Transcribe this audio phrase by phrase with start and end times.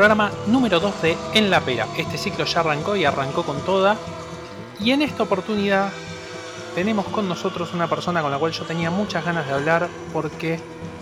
[0.00, 1.86] programa número 2 de En la Pera.
[1.98, 3.98] Este ciclo ya arrancó y arrancó con toda.
[4.82, 5.90] Y en esta oportunidad
[6.74, 10.58] tenemos con nosotros una persona con la cual yo tenía muchas ganas de hablar porque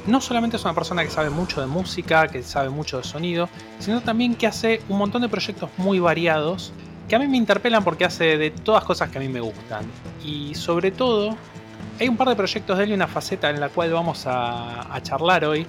[0.08, 3.48] no solamente es una persona que sabe mucho de música, que sabe mucho de sonido,
[3.78, 6.72] sino también que hace un montón de proyectos muy variados
[7.08, 9.86] que a mí me interpelan porque hace de todas cosas que a mí me gustan.
[10.24, 11.36] Y sobre todo,
[12.00, 14.90] hay un par de proyectos de él y una faceta en la cual vamos a,
[15.02, 15.64] charlar hoy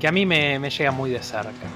[0.00, 1.68] que a mí me llega muy de cerca.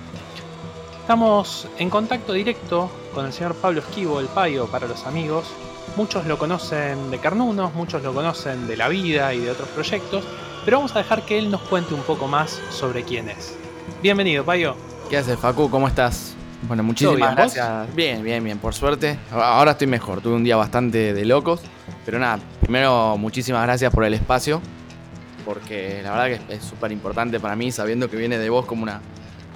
[1.07, 5.47] Estamos en contacto directo con el señor Pablo Esquivo, el Payo para los amigos.
[5.95, 10.25] Muchos lo conocen de Carnunos, muchos lo conocen de la vida y de otros proyectos,
[10.65, 13.57] pero vamos a dejar que él nos cuente un poco más sobre quién es.
[14.03, 14.75] Bienvenido, Payo.
[15.09, 15.71] ¿Qué haces, Facu?
[15.71, 16.35] ¿Cómo estás?
[16.63, 17.37] Bueno, muchísimas bien, ¿vos?
[17.37, 17.95] gracias.
[17.95, 19.17] Bien, bien, bien, por suerte.
[19.31, 21.61] Ahora estoy mejor, tuve un día bastante de locos.
[22.05, 24.61] Pero nada, primero muchísimas gracias por el espacio.
[25.45, 28.83] Porque la verdad que es súper importante para mí, sabiendo que viene de vos como
[28.83, 29.01] una,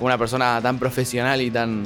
[0.01, 1.85] una persona tan profesional y tan,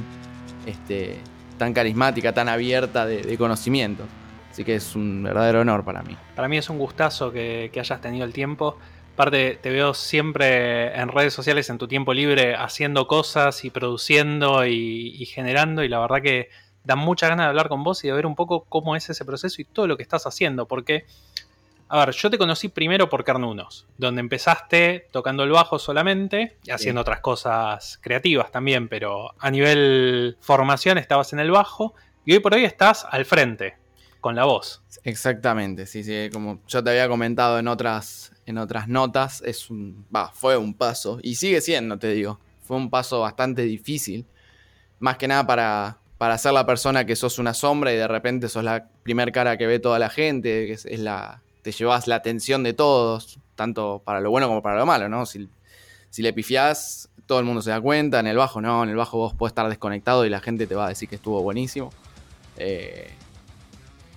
[0.66, 1.18] este,
[1.58, 4.04] tan carismática, tan abierta de, conocimiento.
[4.50, 6.16] Así que es un verdadero honor para mí.
[6.36, 8.78] Para mí es un gustazo que, que hayas tenido el tiempo.
[9.14, 14.66] Aparte, te veo siempre en redes sociales en tu tiempo libre haciendo cosas y produciendo
[14.66, 15.84] y, generando.
[15.84, 16.48] Y la verdad que
[16.82, 19.24] da mucha ganas de hablar con vos y de ver un poco cómo es ese
[19.24, 20.66] proceso y todo lo que estás haciendo.
[20.66, 21.06] Porque,
[21.94, 27.02] a ver, yo te conocí primero por Carnunos, donde empezaste tocando el bajo solamente haciendo
[27.02, 32.52] otras cosas creativas también, pero a nivel formación estabas en el bajo y hoy por
[32.52, 33.76] hoy estás al frente,
[34.20, 34.82] con la voz.
[35.04, 36.30] Exactamente, sí, sí.
[36.32, 41.20] Como yo te había comentado en otras, en otras notas, es un, fue un paso,
[41.22, 44.26] y sigue siendo, te digo, fue un paso bastante difícil.
[44.98, 48.48] Más que nada para, para ser la persona que sos una sombra y de repente
[48.48, 52.06] sos la primer cara que ve toda la gente, que es, es la, te llevas
[52.06, 55.24] la atención de todos, tanto para lo bueno como para lo malo, ¿no?
[55.24, 55.48] Si,
[56.18, 59.16] le pifiás, todo el mundo se da cuenta, en el bajo no, en el bajo
[59.16, 61.90] vos podés estar desconectado y la gente te va a decir que estuvo buenísimo.
[62.58, 63.10] Eh,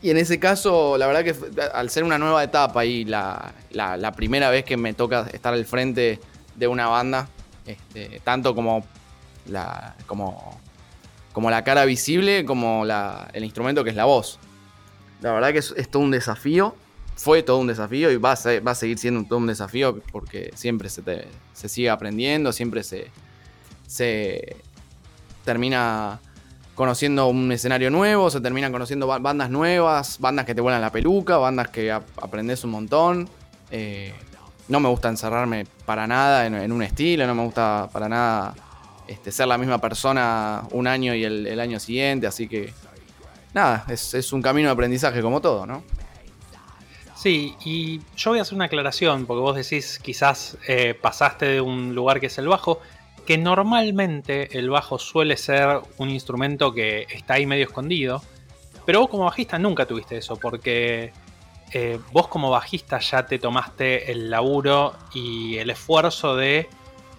[0.01, 1.35] y en ese caso, la verdad que
[1.73, 3.53] al ser una nueva etapa y la,
[4.15, 6.19] primera vez que me toca estar al frente
[6.55, 7.29] de una banda,
[7.65, 8.85] este, tanto como
[9.47, 10.59] la, como,
[11.31, 12.83] como la cara visible, como
[13.33, 14.37] el instrumento que es la voz.
[15.21, 16.75] La verdad que es todo un desafío,
[17.17, 20.51] fue todo un desafío y va a, va a seguir siendo todo un desafío porque
[20.55, 23.09] siempre se, te- se sigue aprendiendo, siempre se,
[23.87, 24.55] se
[25.43, 26.19] termina
[26.75, 30.91] conociendo un escenario nuevo, se terminan conociendo ba- bandas nuevas, bandas que te vuelan la
[30.91, 33.27] peluca, bandas que ap- aprendes un montón.
[33.71, 34.13] Eh,
[34.67, 38.53] no me gusta encerrarme para nada en, un estilo, no me gusta para nada
[39.07, 42.73] este, ser la misma persona un año y el, el año siguiente, así que
[43.53, 45.83] nada, es, es un camino de aprendizaje como todo, ¿no?
[47.17, 51.61] Sí, y yo voy a hacer una aclaración, porque vos decís quizás eh, pasaste de
[51.61, 52.79] un lugar que es el bajo,
[53.25, 58.21] que normalmente el bajo suele ser un instrumento que está ahí medio escondido,
[58.85, 61.11] pero vos como bajista nunca tuviste eso, porque
[61.73, 66.69] eh, vos como bajista ya te tomaste el laburo y el esfuerzo de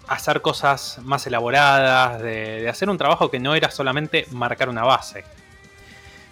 [0.07, 4.85] hacer cosas más elaboradas, de, de hacer un trabajo que no era solamente marcar una
[4.85, 5.25] base.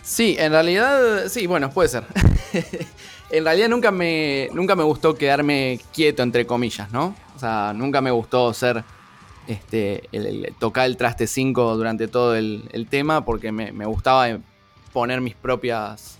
[0.01, 2.05] Sí, en realidad, sí, bueno, puede ser.
[3.29, 7.15] en realidad nunca me, nunca me gustó quedarme quieto, entre comillas, ¿no?
[7.35, 8.83] O sea, nunca me gustó ser,
[9.47, 10.09] este,
[10.59, 14.27] tocar el traste 5 durante todo el, tema porque me, me gustaba
[14.93, 16.17] poner mis propias,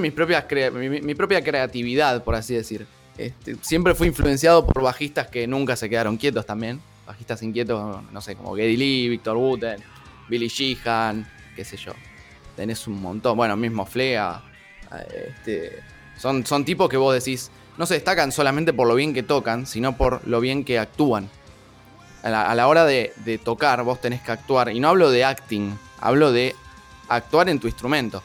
[0.00, 2.86] mis propias crea- mi, mi- mi propia creatividad, por así decir.
[3.18, 6.80] Este, siempre fui influenciado por bajistas que nunca se quedaron quietos también.
[7.06, 9.82] Bajistas inquietos, no sé, como Geddy Lee, Victor Wooten,
[10.28, 11.92] Billy Sheehan, qué sé yo.
[12.56, 13.36] Tenés un montón.
[13.36, 14.40] Bueno, mismo Flea.
[15.00, 15.82] Eh, Este,
[16.18, 19.66] son, son tipos que vos decís, no se destacan solamente por lo bien que tocan,
[19.66, 21.28] sino por lo bien que actúan.
[22.22, 24.70] A la, a la hora de, tocar, vos tenés que actuar.
[24.70, 26.54] Y no hablo de acting, hablo de
[27.08, 28.22] actuar en tu instrumento.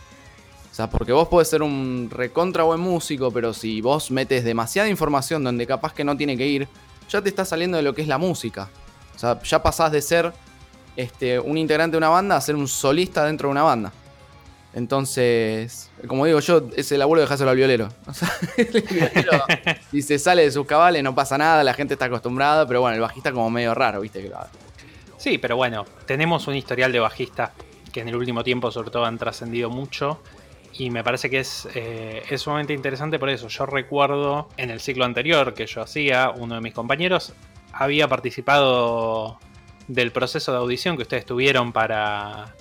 [0.71, 4.87] O sea, porque vos podés ser un recontra buen músico, pero si vos metes demasiada
[4.87, 6.67] información donde capaz que no tiene que ir,
[7.09, 8.69] ya te está saliendo de lo que es la música.
[9.15, 10.31] O sea, ya pasás de ser
[10.95, 13.91] este, un integrante de una banda a ser un solista dentro de una banda.
[14.75, 17.89] Entonces, como digo yo, ese laburo dejáselo al violero.
[18.05, 19.43] O sea, el violero,
[19.91, 22.95] si se sale de sus cabales no pasa nada, la gente está acostumbrada, pero bueno,
[22.95, 24.31] el bajista como medio raro, ¿viste?
[25.17, 27.51] Sí, pero bueno, tenemos un historial de bajistas
[27.91, 30.21] que en el último tiempo sobre todo han trascendido mucho
[30.73, 33.47] y me parece que es, eh, es sumamente interesante por eso.
[33.47, 37.33] Yo recuerdo en el ciclo anterior que yo hacía, uno de mis compañeros
[37.73, 39.39] había participado
[39.87, 42.53] del proceso de audición que ustedes tuvieron para,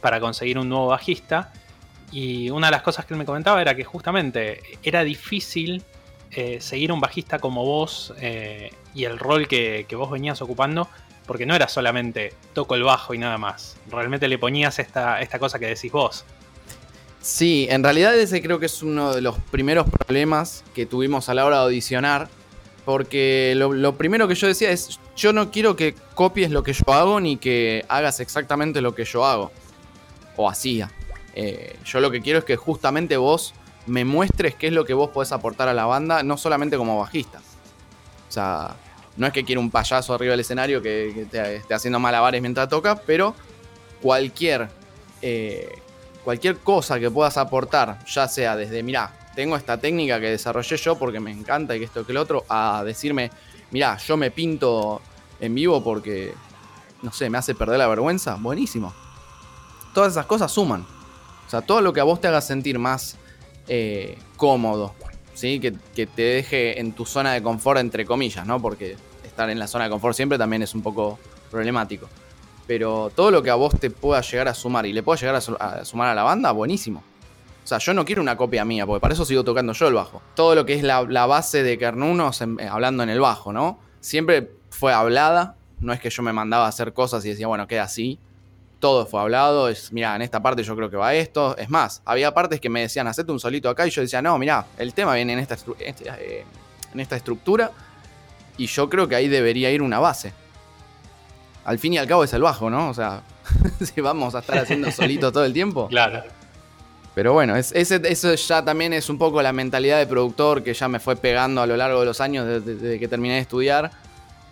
[0.00, 1.52] para conseguir un nuevo bajista
[2.12, 5.82] y una de las cosas que él me comentaba era que justamente era difícil
[6.32, 10.88] eh, seguir un bajista como vos eh, y el rol que, vos venías ocupando
[11.26, 13.76] Porque no era solamente toco el bajo y nada más.
[13.90, 16.24] Realmente le ponías esta, esta cosa que decís vos.
[17.20, 21.34] Sí, en realidad ese creo que es uno de los primeros problemas que tuvimos a
[21.34, 22.28] la hora de audicionar.
[22.84, 26.82] Porque lo, primero que yo decía es, yo no quiero que copies lo que yo
[26.92, 29.52] hago ni que hagas exactamente lo que yo hago.
[30.36, 30.90] O hacía.
[31.34, 33.54] Eh, yo lo que quiero es que justamente vos
[33.86, 36.98] me muestres qué es lo que vos podés aportar a la banda, no solamente como
[36.98, 37.38] bajista.
[38.28, 38.76] O sea,
[39.16, 42.96] no es que quiera un payaso arriba del escenario que, esté haciendo malabares mientras toca,
[42.96, 43.34] pero
[44.00, 44.68] cualquier,
[45.22, 45.68] eh,
[46.24, 50.96] cualquier cosa que puedas aportar, ya sea desde, mirá, tengo esta técnica que desarrollé yo
[50.96, 53.30] porque me encanta y que esto que lo otro, a decirme,
[53.70, 55.00] mirá, yo me pinto
[55.40, 56.34] en vivo porque,
[57.02, 58.94] no sé, me hace perder la vergüenza, buenísimo.
[59.94, 60.86] Todas esas cosas suman.
[61.50, 63.16] O sea, todo lo que a vos te haga sentir más
[63.66, 64.94] eh, cómodo,
[65.34, 65.58] ¿sí?
[65.58, 68.62] Que, que, te deje en tu zona de confort, entre comillas, ¿no?
[68.62, 71.18] Porque estar en la zona de confort siempre también es un poco
[71.50, 72.08] problemático.
[72.68, 75.34] Pero todo lo que a vos te pueda llegar a sumar y le pueda llegar
[75.34, 77.02] a, sumar a la banda, buenísimo.
[77.64, 79.94] O sea, yo no quiero una copia mía, porque para eso sigo tocando yo el
[79.94, 80.22] bajo.
[80.36, 83.80] Todo lo que es la, base de Kernunos, eh, hablando en el bajo, ¿no?
[83.98, 87.66] Siempre fue hablada, no es que yo me mandaba a hacer cosas y decía, bueno,
[87.66, 88.20] queda así
[88.80, 91.56] todo fue hablado, es, mira, en esta parte yo creo que va esto.
[91.56, 94.36] Es más, había partes que me decían, hacete un solito acá y yo decía, no,
[94.38, 96.44] mira, el tema viene en esta, este, eh,
[96.92, 97.70] en esta estructura
[98.56, 100.32] y yo creo que ahí debería ir una base.
[101.64, 102.88] Al fin y al cabo es el bajo, ¿no?
[102.88, 103.22] O sea,
[103.80, 105.86] si vamos a estar haciendo solito todo el tiempo.
[105.88, 106.24] Claro.
[107.14, 111.00] Pero bueno, eso ya también es un poco la mentalidad de productor que ya me
[111.00, 113.90] fue pegando a lo largo de los años desde, que terminé de estudiar.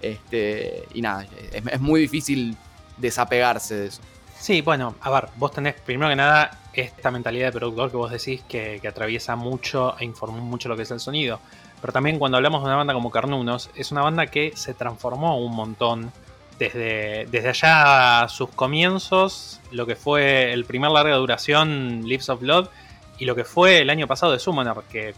[0.02, 2.56] Este, y nada, es muy difícil
[2.98, 4.02] desapegarse de eso.
[4.38, 8.10] Sí, bueno, a ver, vos tenés primero que nada esta mentalidad de productor que vos
[8.10, 11.40] decís que, atraviesa mucho e informa mucho lo que es el sonido.
[11.80, 15.38] Pero también cuando hablamos de una banda como Carnunos, es una banda que se transformó
[15.38, 16.12] un montón
[16.58, 22.68] desde, desde allá sus comienzos, lo que fue el primer larga duración, Lips of Love,
[23.18, 25.14] y lo que fue el año pasado de Summoner, que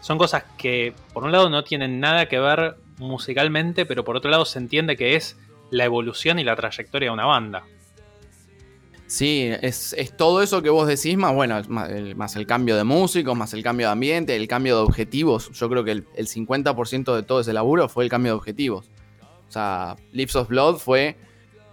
[0.00, 4.30] son cosas que por un lado no tienen nada que ver musicalmente, pero por otro
[4.30, 5.36] lado se entiende que es
[5.70, 7.64] la evolución y la trayectoria de una banda.
[9.08, 13.54] Sí, es, todo eso que vos decís, más bueno, más el, cambio de músicos, más
[13.54, 15.50] el cambio de ambiente, el cambio de objetivos.
[15.52, 18.90] Yo creo que el, 50% de todo ese laburo fue el cambio de objetivos.
[19.48, 21.16] O sea, Lips of Blood fue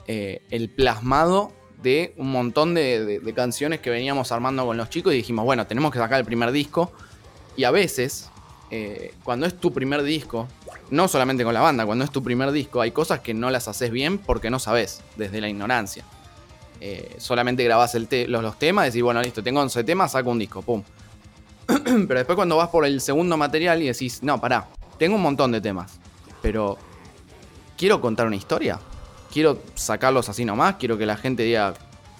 [0.07, 1.51] eh, el plasmado
[1.83, 5.91] de un montón de, canciones que veníamos armando con los chicos y dijimos, bueno, tenemos
[5.91, 6.93] que sacar el primer disco.
[7.57, 8.29] Y a veces,
[8.71, 10.47] eh, cuando es tu primer disco,
[10.89, 13.67] no solamente con la banda, cuando es tu primer disco, hay cosas que no las
[13.67, 16.05] haces bien porque no sabes, desde la ignorancia.
[16.81, 20.83] Eh, solamente grabás los, temas, decís, bueno, listo, tengo 11 temas, saco un disco, pum.
[21.65, 24.67] pero después cuando vas por el segundo material y decís, no, pará,
[24.99, 25.99] tengo un montón de temas,
[26.41, 26.77] pero
[27.77, 28.79] quiero contar una historia,
[29.31, 31.73] quiero sacarlos así nomás, quiero que la gente diga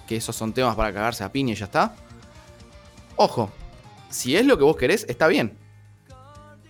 [0.08, 1.96] que esos son temas para cagarse a piña y ya está.
[3.18, 3.52] Ojo,
[4.10, 5.58] si es lo que vos querés, está bien.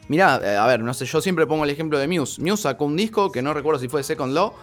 [0.07, 2.41] Mirá, eh, a ver, no sé, yo siempre pongo el ejemplo de Muse.
[2.41, 4.53] Muse sacó un disco que no recuerdo si fue Second Law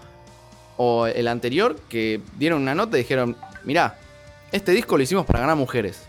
[0.76, 3.98] o el anterior que dieron una nota y dijeron, mirá,
[4.50, 6.02] este disco lo hicimos para ganar mujeres.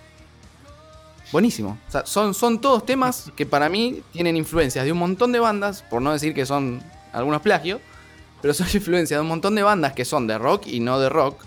[1.32, 1.78] Buenísimo.
[1.88, 5.40] O sea, son, son todos temas que para mí tienen influencias de un montón de
[5.40, 7.82] bandas, por no decir que son algunos plagios,
[8.42, 11.10] pero son influencias de un montón de bandas que son de rock y no de
[11.10, 11.42] rock.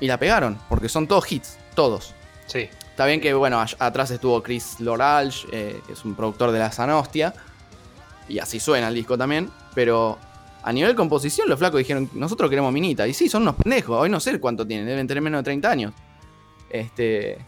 [0.00, 2.14] Y la pegaron, porque son todos hits, todos.
[2.46, 2.68] Sí.
[2.90, 6.70] Está bien que, bueno, atrás estuvo Chris Loralge, eh, que es un productor de la
[6.70, 7.32] Sanostia.
[8.28, 9.50] Y así suena el disco también.
[9.74, 10.18] Pero
[10.62, 13.06] a nivel composición, los flacos dijeron, nosotros queremos minita.
[13.08, 13.98] Y sí, son unos pendejos.
[13.98, 15.92] Hoy no sé cuánto tienen, deben tener menos de 30 años.
[16.70, 17.38] Este,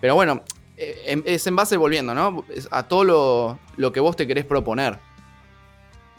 [0.00, 0.42] pero bueno,
[0.76, 2.44] eh, es en base volviendo, ¿no?
[2.70, 4.98] A todo lo, que vos te querés proponer.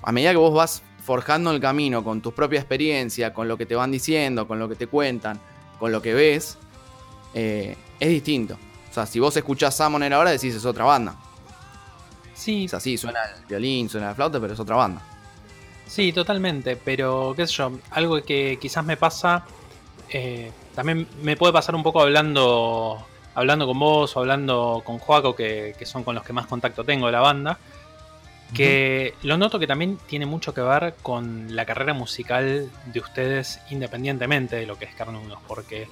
[0.02, 3.66] A medida que vos vas forjando el camino con tu propia experiencia, con lo que
[3.66, 5.40] te van diciendo, con lo que te cuentan,
[5.78, 6.58] con lo que ves,
[7.34, 8.58] eh, es distinto.
[8.90, 11.16] O sea, si vos escuchás Summoner ahora, decís es otra banda.
[12.34, 12.66] Sí.
[12.66, 15.02] Es así, suena el violín, suena la flauta, pero es otra banda.
[15.90, 19.44] Sí, totalmente, pero qué sé yo, algo que quizás me pasa,
[20.10, 23.04] eh, también me puede pasar un poco hablando
[23.34, 27.08] hablando con vos o hablando con Joaco, que, son con los que más contacto tengo
[27.08, 27.58] de la banda,
[28.54, 33.60] que lo noto que también tiene mucho que ver con la carrera musical de ustedes
[33.72, 35.88] independientemente de lo que es Carnudos, porque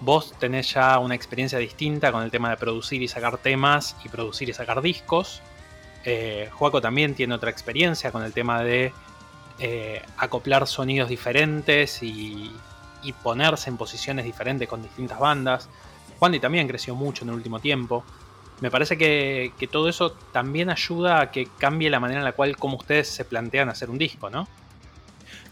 [0.00, 4.10] vos tenés ya una experiencia distinta con el tema de producir y sacar temas y
[4.10, 5.40] producir y sacar discos.
[6.04, 8.92] Eh, Joaco también tiene otra experiencia con el tema de
[9.60, 12.52] eh, acoplar sonidos diferentes y,
[13.22, 15.68] ponerse en posiciones diferentes con distintas bandas.
[16.18, 18.04] Juan también creció mucho en el último tiempo.
[18.60, 22.56] Me parece que, todo eso también ayuda a que cambie la manera en la cual
[22.56, 24.46] como ustedes se plantean hacer un disco, ¿no?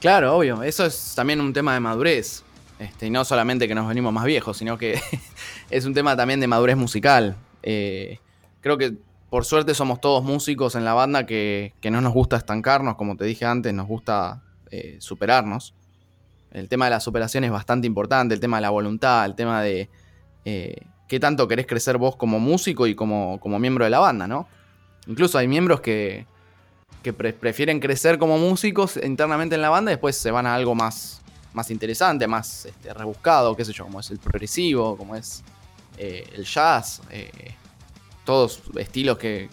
[0.00, 0.62] Claro, obvio.
[0.62, 2.42] Eso es también un tema de madurez.
[2.78, 5.00] Este, y no solamente que nos venimos más viejos, sino que
[5.70, 7.36] es un tema también de madurez musical.
[7.62, 8.18] Eh,
[8.60, 8.94] creo que
[9.30, 13.24] por suerte somos todos músicos en la banda que, no nos gusta estancarnos, como te
[13.24, 15.74] dije antes, nos gusta eh, superarnos.
[16.52, 19.62] El tema de la superación es bastante importante, el tema de la voluntad, el tema
[19.62, 19.90] de
[20.44, 24.26] eh, qué tanto querés crecer vos como músico y como, como miembro de la banda,
[24.26, 24.48] ¿no?
[25.06, 26.26] Incluso hay miembros que,
[27.02, 30.74] que prefieren crecer como músicos internamente en la banda y después se van a algo
[30.74, 31.20] más,
[31.52, 35.42] más interesante, más este, rebuscado, qué sé yo, como es el progresivo, como es
[35.98, 37.02] eh, el jazz,
[38.26, 39.48] todos estilos que,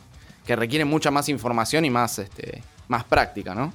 [0.46, 3.74] que, requieren mucha más información y más, este, más práctica, ¿no?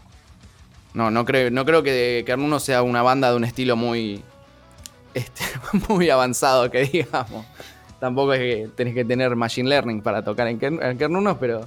[0.93, 4.23] No, no creo, no creo que Carnuno sea una banda de un estilo muy,
[5.15, 5.45] este,
[5.89, 7.47] muy avanzado, que digamos.
[7.99, 11.67] Tampoco es que tenés que tener machine learning para tocar en, Carnunos, pero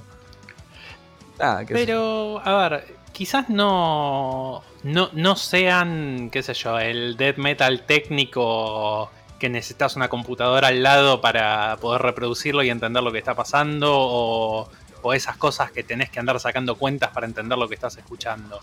[1.68, 9.10] pero, a ver, quizás no, no, sean, qué sé yo, el death metal técnico
[9.42, 13.90] que necesitas una computadora al lado para poder reproducirlo y entender lo que está pasando,
[13.92, 14.68] o,
[15.14, 18.60] esas cosas que tenés que andar sacando cuentas para entender lo que estás escuchando.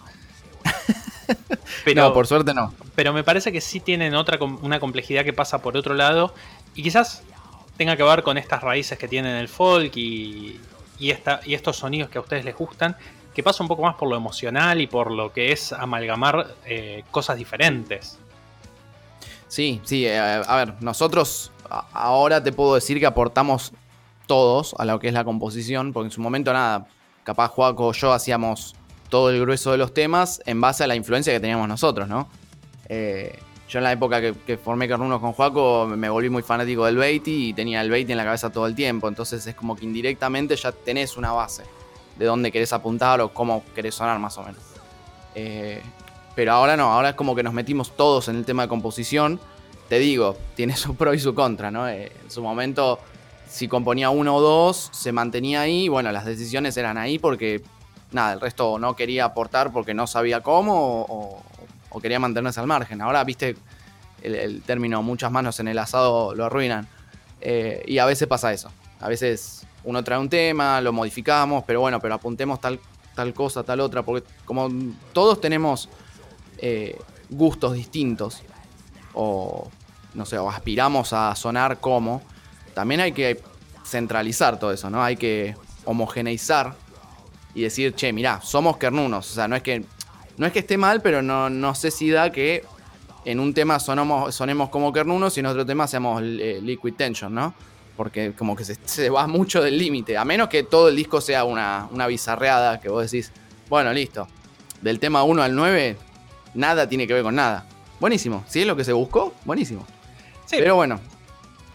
[1.83, 2.73] Pero, no, por suerte no.
[2.95, 6.33] Pero me parece que sí tienen otra una complejidad que pasa por otro lado
[6.75, 7.23] y quizás
[7.75, 10.61] tenga que ver con estas raíces que tienen el folk y,
[10.97, 12.95] y, esta, y estos sonidos que a ustedes les gustan,
[13.35, 17.03] que pasa un poco más por lo emocional y por lo que es amalgamar eh,
[17.11, 18.17] cosas diferentes.
[19.49, 21.51] Sí, sí, eh, a ver, nosotros
[21.93, 23.73] ahora te puedo decir que aportamos
[24.27, 26.87] todos a lo que es la composición, porque en su momento nada,
[27.23, 28.75] capaz Juaco o yo hacíamos
[29.09, 32.29] todo el grueso de los temas en base a la influencia que teníamos nosotros, ¿no?
[32.87, 33.37] Eh,
[33.67, 37.49] yo en la época que, formé Carnunos con Juaco me volví muy fanático del Beatty
[37.49, 39.07] y tenía el Beatty en la cabeza todo el tiempo.
[39.07, 41.63] Entonces es como que indirectamente ya tenés una base
[42.17, 44.61] de dónde querés apuntar o cómo querés sonar más o menos.
[45.35, 45.83] Eh,
[46.39, 49.41] pero ahora no, ahora es como que nos metimos todos en el tema de composición.
[49.89, 51.85] Te digo, tiene su pro y su contra, ¿no?
[51.89, 52.97] Eh, en su momento,
[53.49, 55.89] si componía uno o dos, se mantenía ahí.
[55.89, 57.61] Bueno, las decisiones eran ahí porque,
[58.13, 63.01] nada, el resto no quería aportar porque no sabía cómo o, quería mantenerse al margen.
[63.01, 63.57] Ahora, viste,
[64.21, 66.87] el, término muchas manos en el asado lo arruinan.
[67.41, 68.71] Eh, y a veces pasa eso.
[69.01, 72.79] A veces uno trae un tema, lo modificamos, pero bueno, pero apuntemos tal,
[73.13, 74.69] tal cosa, tal otra, porque como
[75.11, 75.89] todos tenemos
[76.61, 76.97] eh,
[77.29, 78.41] gustos distintos,
[79.13, 79.69] o
[80.13, 82.21] no sé, o aspiramos a sonar como,
[82.73, 83.41] también hay que
[83.85, 85.03] centralizar todo eso, ¿no?
[85.03, 86.75] Hay que homogeneizar
[87.55, 89.31] y decir, che, mirá, somos kernunos.
[89.31, 89.83] O sea, no es que
[90.39, 92.63] no es que esté mal, pero no, no sé si da que
[93.25, 97.35] en un tema sonamos, sonemos como Kernunos y en otro tema seamos eh, Liquid Tension,
[97.35, 97.53] ¿no?
[97.97, 100.17] Porque como que se, va mucho del límite.
[100.17, 103.33] A menos que todo el disco sea una, una bizarreada que vos decís,
[103.69, 104.29] bueno, listo.
[104.81, 105.97] Del tema 1 al 9,
[106.53, 107.65] nada tiene que ver con nada.
[107.99, 108.43] Buenísimo.
[108.47, 109.85] Si es lo que se buscó, buenísimo.
[110.45, 110.57] Sí.
[110.59, 110.99] Pero bueno,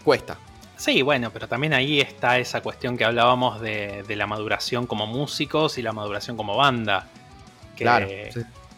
[0.03, 0.37] cuesta.
[0.77, 5.07] Sí, bueno, pero también ahí está esa cuestión que hablábamos de, de la maduración como
[5.07, 7.07] músicos y la maduración como banda.
[7.75, 8.07] Que, claro,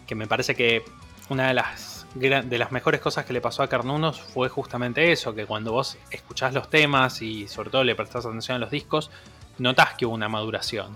[0.08, 0.84] que me parece que
[1.30, 5.36] una de las, de las mejores cosas que le pasó a Carnunos fue justamente eso,
[5.36, 9.12] que cuando vos escuchás los temas y sobre todo le prestás atención a los discos,
[9.58, 10.96] notás que hubo una maduración.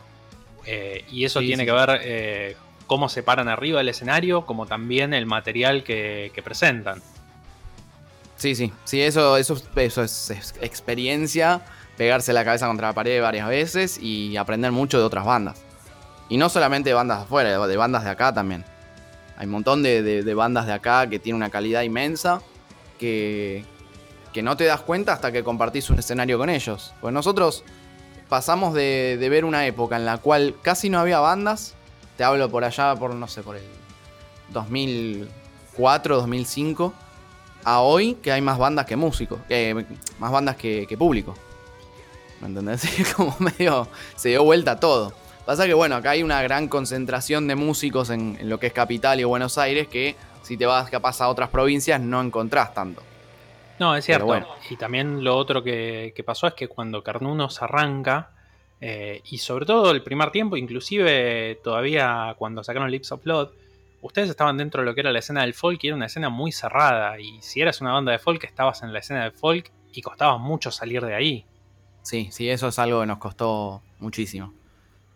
[0.66, 2.56] Eh, y eso tiene que ver eh,
[2.92, 7.02] cómo se paran arriba del escenario, como también el material que, presentan.
[8.36, 11.62] Sí, sí, sí, eso, eso, eso es experiencia,
[11.96, 15.64] pegarse la cabeza contra la pared varias veces y aprender mucho de otras bandas.
[16.28, 18.66] Y no solamente de bandas afuera, de bandas de acá también.
[19.38, 22.42] Hay un montón de, bandas de acá que tienen una calidad inmensa
[23.00, 23.64] que,
[24.34, 26.94] que no te das cuenta hasta que compartís un escenario con ellos.
[27.00, 27.64] Pues nosotros
[28.28, 31.76] pasamos de, ver una época en la cual casi no había bandas.
[32.22, 33.64] Te hablo por allá, por no sé, por el
[34.50, 36.94] 2004, 2005.
[37.64, 39.40] A hoy que hay más bandas que músicos,
[40.20, 41.34] más bandas que, que público.
[42.40, 42.88] ¿Me entendés?
[43.16, 45.14] Como medio se dio vuelta todo.
[45.48, 49.20] Pasa que, bueno, acá hay una gran concentración de músicos en, lo que es Capital
[49.20, 53.02] y Buenos Aires que si te vas capaz a otras provincias no encontrás tanto.
[53.80, 54.46] No, es cierto.
[54.70, 58.30] Y también lo otro que, pasó es que cuando Carnunos arranca,
[58.82, 63.50] eh, y sobre todo el primer tiempo, inclusive todavía cuando sacaron Lips of Blood,
[64.02, 66.30] ustedes estaban dentro de lo que era la escena del folk y era una escena
[66.30, 67.20] muy cerrada.
[67.20, 70.38] Y si eras una banda de folk, estabas en la escena del folk y costaba
[70.38, 71.46] mucho salir de ahí.
[72.02, 74.54] Sí, sí, eso es algo que nos costó muchísimo.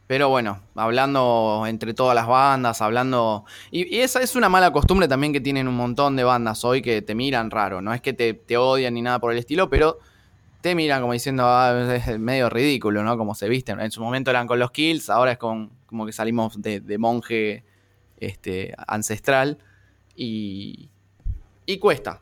[0.07, 3.45] Pero bueno, hablando entre todas las bandas, hablando...
[3.71, 7.01] Y, esa es una mala costumbre también que tienen un montón de bandas hoy que
[7.01, 7.81] te miran raro.
[7.81, 9.97] No es que te, odian ni nada por el estilo, pero
[10.65, 13.19] te miran como diciendo, ah, es medio ridículo, ¿no?
[13.19, 13.79] Como se visten.
[13.79, 17.63] En su momento eran con los kills, ahora es con, como que salimos de, monje
[18.17, 19.59] este, ancestral
[20.15, 20.89] y,
[21.67, 22.19] y cuesta.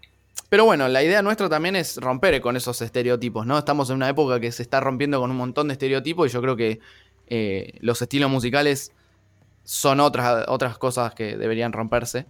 [0.49, 3.57] Pero bueno, la idea nuestra también es romper con esos estereotipos, ¿no?
[3.57, 6.41] Estamos en una época que se está rompiendo con un montón de estereotipos y yo
[6.41, 6.81] creo que
[7.27, 8.91] eh, los estilos musicales
[9.63, 12.25] son otras, otras cosas que deberían romperse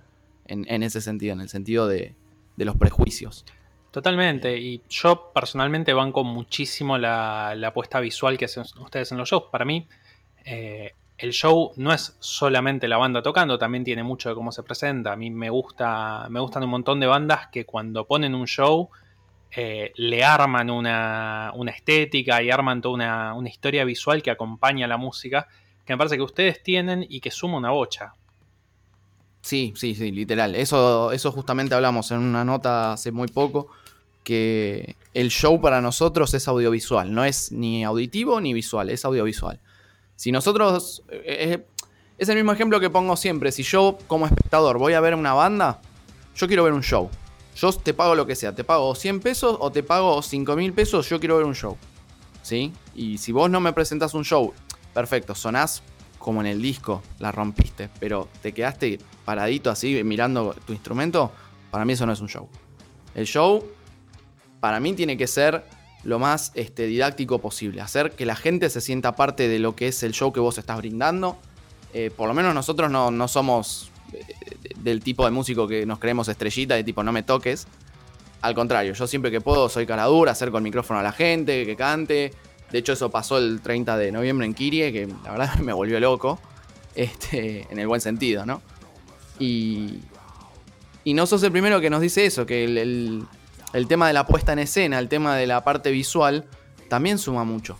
[0.45, 2.13] en, ese sentido, en el sentido de,
[2.57, 3.45] los prejuicios.
[3.93, 9.29] Totalmente, y yo personalmente banco muchísimo la, la apuesta visual que hacen ustedes en los
[9.29, 9.43] shows.
[9.51, 9.87] Para mí,
[10.45, 14.63] eh, el show no es solamente la banda tocando, también tiene mucho de cómo se
[14.63, 15.11] presenta.
[15.11, 18.89] A mí me gusta, me gustan un montón de bandas que cuando ponen un show
[19.51, 24.97] eh, le arman una, estética y arman toda una, una, historia visual que acompaña la
[24.97, 25.47] música,
[25.85, 28.15] que me parece que ustedes tienen y que suma una bocha.
[29.43, 30.55] Sí, sí, sí, literal.
[30.55, 33.67] Eso, eso justamente hablamos en una nota hace muy poco,
[34.23, 39.59] que el show para nosotros es audiovisual, no es ni auditivo ni visual, es audiovisual.
[40.15, 41.03] Si nosotros.
[41.09, 41.65] Eh, eh,
[42.17, 43.51] es el mismo ejemplo que pongo siempre.
[43.51, 45.81] Si yo, como espectador, voy a ver una banda,
[46.35, 47.09] yo quiero ver un show.
[47.55, 48.55] Yo te pago lo que sea.
[48.55, 51.09] Te pago 100 pesos o te pago 5 mil pesos.
[51.09, 51.75] Yo quiero ver un show.
[52.41, 52.71] ¿Sí?
[52.95, 54.53] Y si vos no me presentás un show,
[54.93, 55.81] perfecto, sonás
[56.19, 61.31] como en el disco, la rompiste, pero te quedaste paradito así mirando tu instrumento,
[61.69, 62.47] para mí eso no es un show.
[63.13, 63.65] El show,
[64.63, 65.61] para mí, tiene que ser
[66.05, 69.89] lo más este, didáctico posible, hacer que la gente se sienta parte de lo que
[69.89, 71.37] es el show que vos estás brindando.
[71.93, 74.23] Eh, por lo menos nosotros no, somos eh,
[74.77, 77.67] del tipo de músico que nos creemos estrellita, de tipo no me toques.
[78.39, 81.65] Al contrario, yo siempre que puedo soy cara dura, acerco el micrófono a la gente,
[81.65, 82.31] que cante.
[82.71, 85.99] De hecho, eso pasó el 30 de noviembre en Kirie, que la verdad me volvió
[85.99, 86.39] loco.
[86.95, 88.61] Este, en el buen sentido, ¿no?
[89.39, 89.99] Y,
[91.03, 93.27] y no sos el primero que nos dice eso, que el
[93.87, 96.45] tema de la puesta en escena, el tema de la parte visual,
[96.89, 97.77] también suma mucho.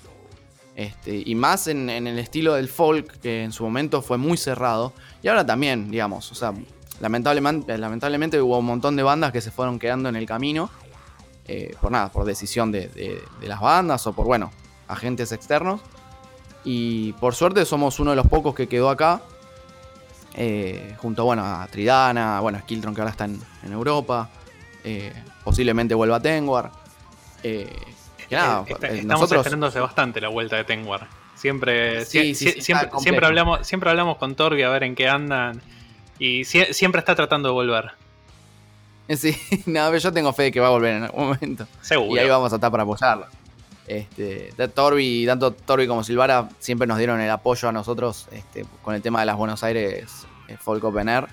[0.76, 4.94] Este, y más en, el estilo del folk, que en su momento fue muy cerrado.
[5.22, 6.54] Y ahora también, digamos, o sea,
[7.00, 10.70] lamentablemente, lamentablemente hubo un montón de bandas que se fueron quedando en el camino.
[11.46, 14.52] Eh, por nada, por decisión de, las bandas o por, bueno,
[14.88, 15.82] agentes externos.
[16.64, 19.22] Y por suerte somos uno de los pocos que quedó acá.
[20.36, 24.32] Eh, junto bueno, a Tridana, bueno, a Skiltron que ahora está en Europa.
[24.84, 26.72] Eh, posiblemente vuelva a Tengwar.
[27.42, 27.68] Eh,
[28.30, 31.08] eh, estamos esperando hace bastante la vuelta de Tengwar.
[31.36, 35.62] Siempre, siempre, hablamos, siempre hablamos con Torbi a ver en qué andan.
[36.20, 37.92] Y siempre está tratando de volver.
[39.10, 41.68] Sí, no, yo tengo fe de que va a volver en algún momento.
[41.82, 42.16] Seguro.
[42.16, 43.26] Y ahí vamos a estar para apoyarlo.
[43.86, 48.96] Este, Torbi, tanto Torbi como Silvara siempre nos dieron el apoyo a nosotros este, con
[48.96, 50.26] el tema de las Buenos Aires
[50.62, 51.28] Folk Open Air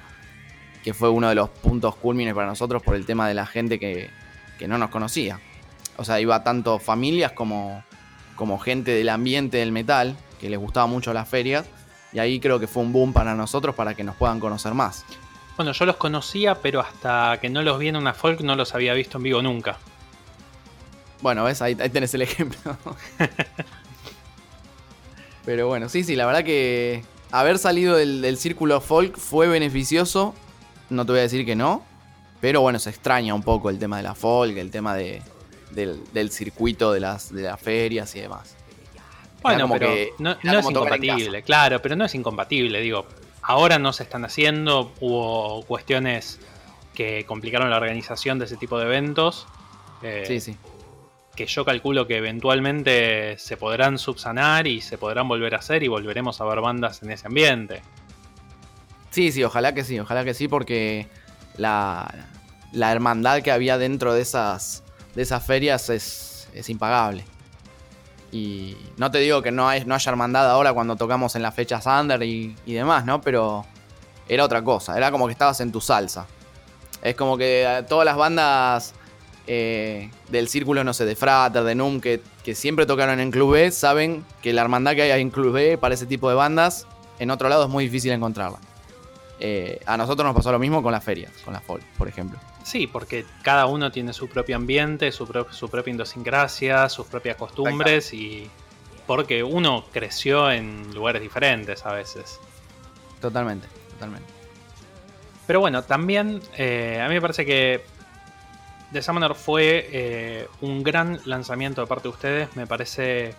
[0.82, 3.78] que fue uno de los puntos culmines para nosotros por el tema de la gente
[3.78, 4.10] que,
[4.66, 5.40] no nos conocía.
[5.96, 7.82] O sea, iba tanto familias como,
[8.36, 11.66] como gente del ambiente del metal, que les gustaba mucho las ferias,
[12.12, 15.04] y ahí creo que fue un boom para nosotros para que nos puedan conocer más.
[15.56, 18.74] Bueno, yo los conocía, pero hasta que no los vi en una folk no los
[18.74, 19.78] había visto en vivo nunca.
[21.22, 22.76] Bueno, ves, ahí, tenés el ejemplo.
[25.44, 30.34] pero bueno, sí, sí, la verdad que haber salido del, del círculo folk fue beneficioso
[30.90, 31.84] no te voy a decir que no,
[32.40, 35.22] pero bueno, se extraña un poco el tema de la folk, el tema de,
[35.70, 38.56] del, circuito de las, de las ferias y demás.
[39.42, 43.06] Bueno, pero no, es incompatible, claro, pero no es incompatible, digo.
[43.42, 46.38] Ahora no se están haciendo, hubo cuestiones
[46.94, 49.46] que complicaron la organización de ese tipo de eventos.
[50.02, 50.56] Eh, sí, sí.
[51.34, 55.88] Que yo calculo que eventualmente se podrán subsanar y se podrán volver a hacer y
[55.88, 57.82] volveremos a ver bandas en ese ambiente.
[59.10, 61.08] Sí, sí, ojalá que sí, ojalá que sí, porque
[61.56, 62.08] la,
[62.72, 67.24] hermandad que había dentro de esas, de esas ferias es, impagable.
[68.32, 71.54] Y no te digo que no, hay, no haya hermandad ahora cuando tocamos en las
[71.54, 73.20] fechas under y, demás, ¿no?
[73.20, 73.66] Pero
[74.28, 76.26] era otra cosa, era como que estabas en tu salsa.
[77.02, 78.94] Es como que todas las bandas
[79.48, 83.54] eh, del círculo, no sé, de Frater, de Num, que, que, siempre tocaron en Club
[83.54, 86.86] B, saben que la hermandad que hay en Club B para ese tipo de bandas,
[87.18, 88.58] en otro lado es muy difícil encontrarla.
[89.42, 92.38] Eh, a nosotros nos pasó lo mismo con las ferias, con la folk, por ejemplo.
[92.62, 98.12] Sí, porque cada uno tiene su propio ambiente, su, su propia idiosincrasia, sus propias costumbres
[98.12, 98.50] y
[99.06, 102.38] porque uno creció en lugares diferentes a veces.
[103.20, 104.28] Totalmente, totalmente.
[105.46, 107.82] Pero bueno, también eh, a mí me parece que
[108.92, 112.56] The Summoner fue eh, un gran lanzamiento de parte de ustedes.
[112.56, 113.34] Me parece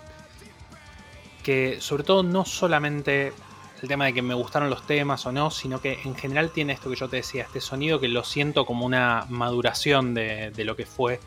[1.44, 3.34] que sobre todo no solamente
[3.82, 6.74] el tema de que me gustaron los temas o no, sino que en general tiene
[6.74, 10.76] esto que yo te decía, este sonido que lo siento como una maduración de, lo
[10.76, 11.20] que fue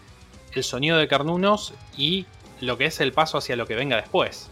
[0.52, 2.26] el sonido de Carnunos y
[2.60, 4.48] lo que es el paso hacia lo que venga después.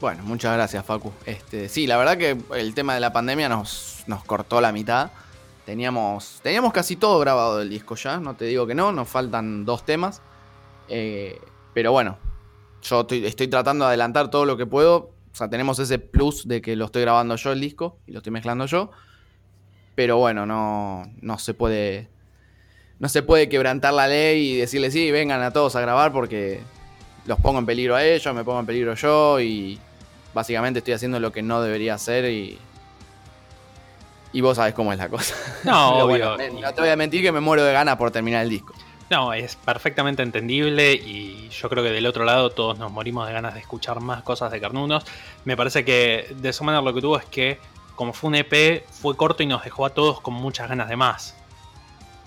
[0.00, 1.12] Bueno, muchas gracias, Facu.
[1.26, 5.10] Este, sí, la verdad que el tema de la pandemia nos, nos cortó la mitad.
[5.66, 9.64] Teníamos, teníamos casi todo grabado del disco ya, no te digo que no, nos faltan
[9.64, 10.22] dos temas.
[10.88, 11.40] Eh,
[11.72, 12.18] pero bueno,
[12.82, 15.10] yo estoy, tratando de adelantar todo lo que puedo.
[15.40, 18.18] O sea, tenemos ese plus de que lo estoy grabando yo el disco y lo
[18.18, 18.90] estoy mezclando yo.
[19.94, 22.10] Pero bueno, no, no se puede.
[22.98, 26.60] No se puede quebrantar la ley y decirle sí, vengan a todos a grabar porque
[27.24, 29.78] los pongo en peligro a ellos, me pongo en peligro yo y
[30.34, 32.58] básicamente estoy haciendo lo que no debería hacer y.
[34.34, 35.34] Y vos sabés cómo es la cosa.
[35.64, 38.74] No, no te voy a mentir que me muero de ganas por terminar el disco.
[39.10, 43.32] No, es perfectamente entendible y yo creo que del otro lado todos nos morimos de
[43.32, 45.04] ganas de escuchar más cosas de Carnunos.
[45.44, 47.58] Me parece que de esa manera lo que tuvo es que,
[47.96, 50.94] como fue un EP, fue corto y nos dejó a todos con muchas ganas de
[50.94, 51.34] más.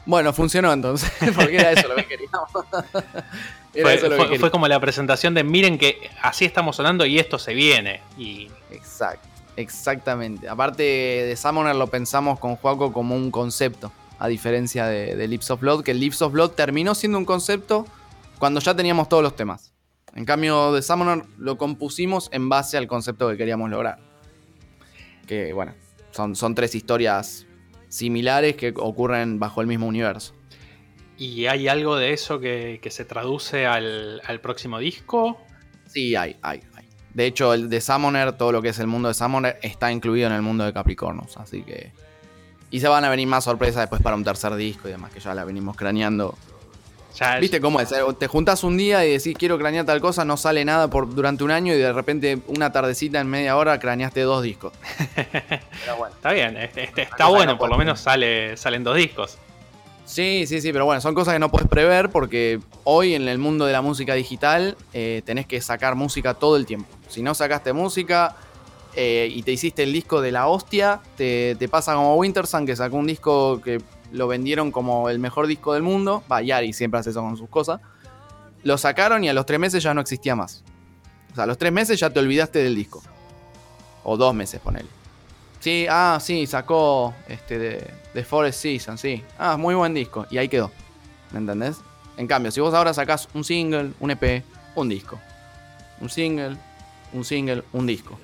[0.06, 2.50] Bueno, funcionó entonces, porque era eso lo que queríamos.
[4.40, 8.02] fue, como la presentación de miren que así estamos sonando y esto se viene.
[8.18, 8.52] Y...
[8.72, 10.50] Exacto, exactamente.
[10.50, 15.62] Aparte de Summoner lo pensamos con Juaco como un concepto a diferencia de, Lips of
[15.62, 17.86] Blood, que Lips of Blood terminó siendo un concepto
[18.40, 19.74] cuando ya teníamos todos los temas.
[20.16, 23.98] En cambio, de Summoner lo compusimos en base al concepto que queríamos lograr.
[25.26, 25.74] Que bueno,
[26.12, 27.48] son, son tres historias
[27.90, 30.34] similares que ocurren bajo el mismo universo.
[31.18, 35.40] ¿Y hay algo de eso que, se traduce al, al, próximo disco?
[35.88, 36.88] Sí, hay, hay, hay.
[37.14, 40.28] De hecho, el de Summoner, todo lo que es el mundo de Summoner, está incluido
[40.28, 41.38] en el mundo de Capricornos.
[41.38, 41.92] Así que
[42.74, 45.20] y se van a venir más sorpresas después para un tercer disco y demás, que
[45.20, 46.36] ya la venimos craneando.
[47.40, 47.94] ¿Viste cómo es?
[48.18, 51.44] Te juntas un día y decís quiero cranear tal cosa, no sale nada por, durante
[51.44, 54.74] un año y de repente una tardecita en media hora craneaste dos discos.
[55.16, 56.16] pero bueno.
[56.16, 59.38] Está bien, este, está bueno, por lo menos sale, salen dos discos.
[60.06, 63.38] Sí, sí, sí, pero bueno, son cosas que no puedes prever porque hoy en el
[63.38, 66.90] mundo de la música digital eh, tenés que sacar música todo el tiempo.
[67.08, 68.36] Si no sacaste música,
[68.96, 72.98] eh, y te hiciste el disco de la hostia, te, pasa como Wintersun, que sacó
[72.98, 76.24] un disco que lo vendieron como el mejor disco del mundo.
[76.32, 77.82] Va, Yari siempre hace eso con sus cosas.
[78.62, 80.64] Lo sacaron y a los tres meses ya no existía más.
[81.32, 83.02] O sea, a los tres meses ya te olvidaste del disco.
[84.04, 84.90] O dos meses, ponele.
[85.60, 87.58] Sí, ah, sí, sacó este
[88.14, 89.24] de Forest Season, sí.
[89.40, 90.28] Ah, muy buen disco.
[90.30, 90.72] Y ahí quedó.
[91.32, 91.78] ¿Me entendés?
[92.18, 94.44] En cambio, si vos ahora sacás un single, un EP,
[94.76, 95.20] un disco.
[96.00, 96.58] Un single,
[97.14, 98.20] un single, un disco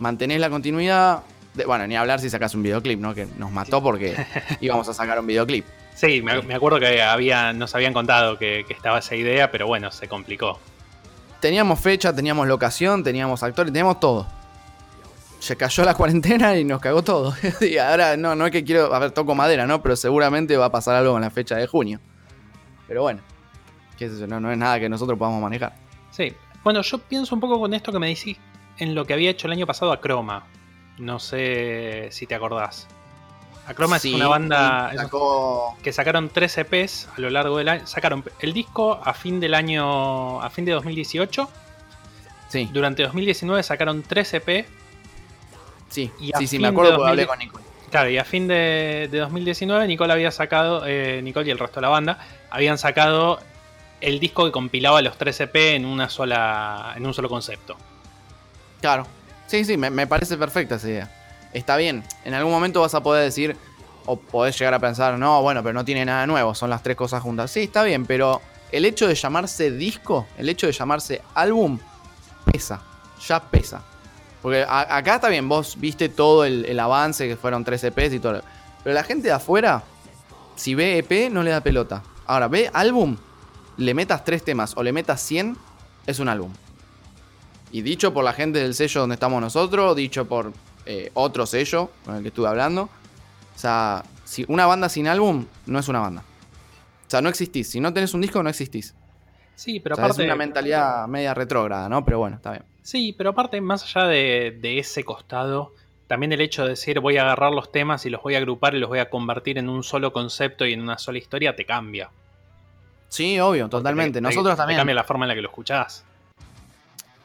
[0.00, 1.22] mantenés la continuidad.
[1.54, 3.14] De, bueno, ni hablar si sacas un videoclip, ¿no?
[3.14, 4.16] Que nos mató porque
[4.60, 5.64] íbamos a sacar un videoclip.
[5.94, 10.06] Sí, me, acuerdo que había, nos habían contado que, estaba esa idea, pero bueno, se
[10.06, 10.60] complicó.
[11.40, 14.28] Teníamos fecha, teníamos locación, teníamos actores, teníamos todo.
[15.40, 17.34] Se cayó la cuarentena y nos cagó todo.
[17.60, 19.82] y ahora no, no es que quiero, a ver, toco madera, ¿no?
[19.82, 21.98] Pero seguramente va a pasar algo en la fecha de junio.
[22.86, 23.20] Pero bueno,
[23.96, 25.74] qué sé no, no es nada que nosotros podamos manejar.
[26.12, 26.32] Sí,
[26.62, 28.36] bueno, yo pienso un poco con esto que me decís,
[28.78, 30.46] en lo que había hecho el año pasado a Chroma.
[30.98, 32.88] No sé si te acordás.
[33.68, 34.90] Acroma es una banda
[35.82, 37.86] que sacaron tres EPs a lo largo del año.
[37.86, 40.40] Sacaron el disco a fin del año.
[40.40, 41.50] a fin de 2018.
[42.48, 42.70] Sí.
[42.72, 44.66] Durante 2019 sacaron tres EP.
[45.90, 47.64] Sí, sí, sí, me acuerdo hablé con Nicole.
[47.90, 51.82] Claro, y a fin de, 2019 Nicole había sacado, eh, Nicole y el resto de
[51.82, 52.18] la banda,
[52.50, 53.38] habían sacado
[54.00, 56.94] el disco que compilaba los tres EP en una sola.
[56.96, 57.76] en un solo concepto.
[58.80, 59.06] Claro.
[59.46, 61.10] Sí, sí, me, parece perfecta esa idea.
[61.52, 62.04] Está bien.
[62.24, 63.56] En algún momento vas a poder decir,
[64.04, 66.96] o podés llegar a pensar, no, bueno, pero no tiene nada nuevo, son las tres
[66.96, 67.50] cosas juntas.
[67.50, 71.78] Sí, está bien, pero el hecho de llamarse disco, el hecho de llamarse álbum,
[72.44, 72.82] pesa.
[73.26, 73.82] Ya pesa.
[74.42, 78.42] Porque acá está bien, vos viste todo el, avance, que fueron tres EPs y todo.
[78.84, 79.82] Pero la gente de afuera,
[80.54, 82.02] si ve EP, no le da pelota.
[82.26, 83.16] Ahora, ve álbum,
[83.78, 85.56] le metas tres temas o le metas 100,
[86.06, 86.52] es un álbum.
[87.70, 90.52] Y dicho por la gente del sello donde estamos nosotros, dicho por
[90.86, 92.82] eh, otro sello con el que estuve hablando.
[92.82, 96.22] O sea, si una banda sin álbum no es una banda.
[97.06, 97.70] O sea, no existís.
[97.70, 98.94] Si no tenés un disco, no existís.
[99.54, 100.22] Sí, pero aparte.
[100.22, 102.04] Es una mentalidad media retrógrada, ¿no?
[102.04, 102.64] Pero bueno, está bien.
[102.82, 105.74] Sí, pero aparte, más allá de, ese costado,
[106.06, 108.74] también el hecho de decir voy a agarrar los temas y los voy a agrupar
[108.74, 111.66] y los voy a convertir en un solo concepto y en una sola historia, te
[111.66, 112.10] cambia.
[113.08, 114.20] Sí, obvio, totalmente.
[114.20, 114.76] Nosotros también.
[114.76, 116.06] Te cambia la forma en la que lo escuchás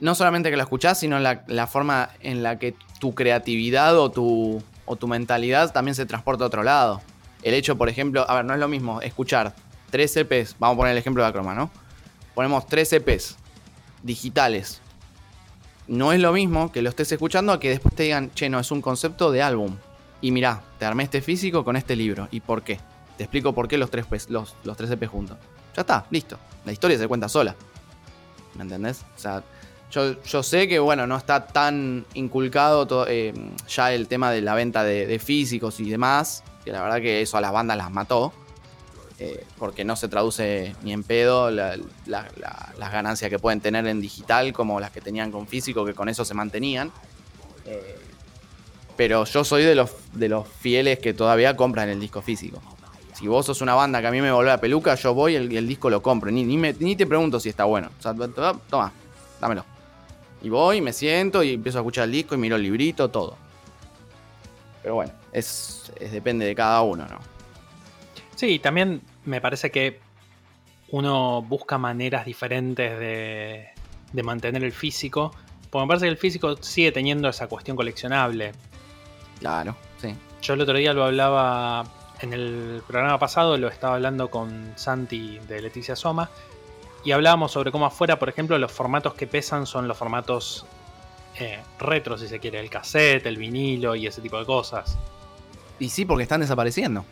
[0.04, 4.12] no solamente que lo escuchás, sino la, la forma en la que tu creatividad o
[4.12, 7.02] tu, o tu mentalidad también se transporta a otro lado.
[7.42, 9.56] El hecho, por ejemplo, a ver, no es lo mismo escuchar
[9.89, 11.72] tres EPs, vamos a poner el ejemplo de Acroma, ¿no?
[12.36, 13.38] Ponemos tres EPs
[14.02, 14.82] digitales.
[15.88, 18.60] No es lo mismo que lo estés escuchando a que después te digan, che, no,
[18.60, 19.78] es un concepto de álbum.
[20.20, 22.28] Y mirá, te armé este físico con este libro.
[22.30, 22.78] ¿Y por qué?
[23.16, 25.38] Te explico por qué los tres, los, los tres EPs juntos.
[25.74, 26.38] Ya está, listo.
[26.66, 27.56] La historia se cuenta sola.
[28.56, 29.06] ¿Me entendés?
[29.16, 29.42] O sea,
[29.93, 33.32] Yo, sé que, bueno, no está tan inculcado eh,
[33.67, 37.38] ya el tema de la venta de, físicos y demás, que la verdad que eso
[37.38, 38.34] a las bandas las mató,
[39.19, 44.51] eh, porque no se traduce ni en pedo las ganancias que pueden tener en digital
[44.51, 46.91] como las que tenían con físico, que con eso se mantenían.
[47.67, 47.95] Eh,
[48.97, 52.60] pero yo soy de los, de los fieles que todavía compran el disco físico.
[53.13, 55.36] Si vos sos una banda que a mí me volvió a peluca, yo voy y
[55.36, 56.32] el, disco lo compro.
[56.32, 57.89] Ni, ni, te pregunto si está bueno.
[57.99, 58.15] O sea,
[58.67, 58.91] toma,
[59.39, 59.73] dámelo.
[60.43, 63.38] Y voy, me siento y empiezo a escuchar el disco y miro el librito, todo.
[64.82, 67.19] Pero bueno, es, depende de cada uno, ¿no?
[68.36, 70.01] Sí, también me parece que
[70.89, 73.69] uno busca maneras diferentes de,
[74.12, 75.34] de mantener el físico.
[75.69, 78.51] Porque me parece que el físico sigue teniendo esa cuestión coleccionable.
[79.39, 80.13] Claro, sí.
[80.41, 81.86] Yo el otro día lo hablaba
[82.19, 86.29] en el programa pasado, lo estaba hablando con Santi de Leticia Soma
[87.04, 90.66] y hablábamos sobre cómo afuera, por ejemplo, los formatos que pesan son los formatos
[91.39, 94.98] eh, retro, si se quiere, el cassette, el vinilo y ese tipo de cosas.
[95.80, 97.06] Y sí, porque están desapareciendo.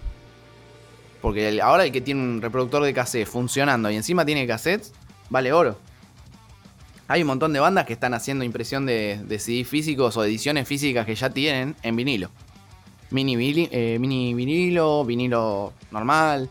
[1.22, 4.94] Porque ahora el que tiene un reproductor de cassette funcionando y encima tiene cassettes,
[5.30, 5.78] vale oro.
[7.08, 10.68] Hay un montón de bandas que están haciendo impresión de, de CD físicos o ediciones
[10.68, 12.30] físicas que ya tienen en vinilo.
[13.10, 16.50] Mini, eh, mini vinilo, vinilo normal.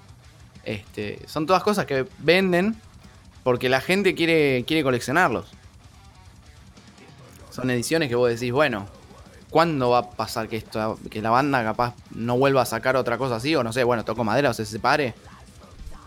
[0.63, 2.77] Este, son todas cosas que venden
[3.43, 5.47] porque la gente quiere, quiere coleccionarlos.
[7.51, 8.87] Son ediciones que vos decís, bueno,
[9.51, 13.19] ¿cuándo va a pasar que, esto, que la banda capaz no vuelva a sacar otra
[13.19, 13.55] cosa así?
[13.57, 15.15] O no sé, bueno, tocó madera o se separe.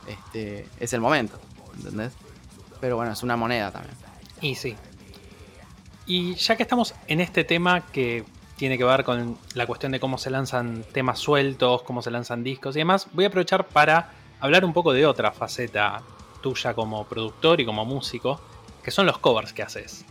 [0.07, 1.39] Este, es el momento,
[1.75, 2.13] ¿entendés?
[2.79, 3.95] Pero bueno, es una moneda también.
[4.41, 4.75] Y sí.
[6.05, 8.25] Y ya que estamos en este tema que
[8.57, 12.43] tiene que ver con la cuestión de cómo se lanzan temas sueltos, cómo se lanzan
[12.43, 16.01] discos y demás, voy a aprovechar para hablar un poco de otra faceta
[16.43, 18.39] tuya como productor y como músico,
[18.83, 20.05] que son los covers que haces.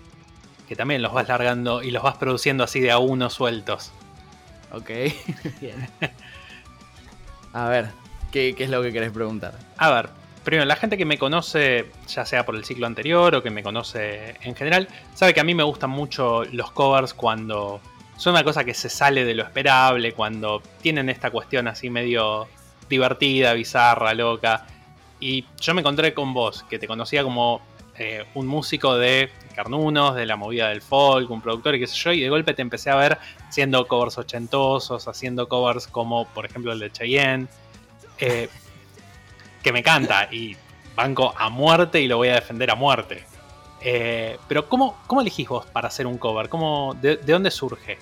[0.66, 3.92] Que también los vas largando y los vas produciendo así de a uno sueltos.
[4.72, 4.88] Ok,
[5.60, 5.88] bien.
[7.52, 7.90] A ver,
[8.32, 9.54] ¿qué, es lo que querés preguntar?
[9.76, 10.08] A ver,
[10.42, 13.62] primero, la gente que me conoce, ya sea por el ciclo anterior o que me
[13.62, 17.80] conoce en general, sabe que a mí me gustan mucho los covers cuando
[18.16, 22.48] son una cosa que se sale de lo esperable, cuando tienen esta cuestión así medio
[22.88, 24.66] divertida, bizarra, loca.
[25.22, 27.62] Y yo me encontré con vos, que te conocía como
[27.96, 31.94] eh, un músico de Carnunos, de la movida del folk, un productor y qué sé
[31.94, 36.44] yo, y de golpe te empecé a ver haciendo covers ochentosos, haciendo covers como, por
[36.44, 37.46] ejemplo, el de Cheyenne,
[38.18, 38.48] eh,
[39.62, 40.56] que me canta y
[40.96, 43.24] banco a muerte y lo voy a defender a muerte.
[43.80, 46.48] Eh, pero ¿cómo, ¿cómo, elegís vos para hacer un cover?
[46.48, 47.96] ¿Cómo, de, ¿De dónde surge?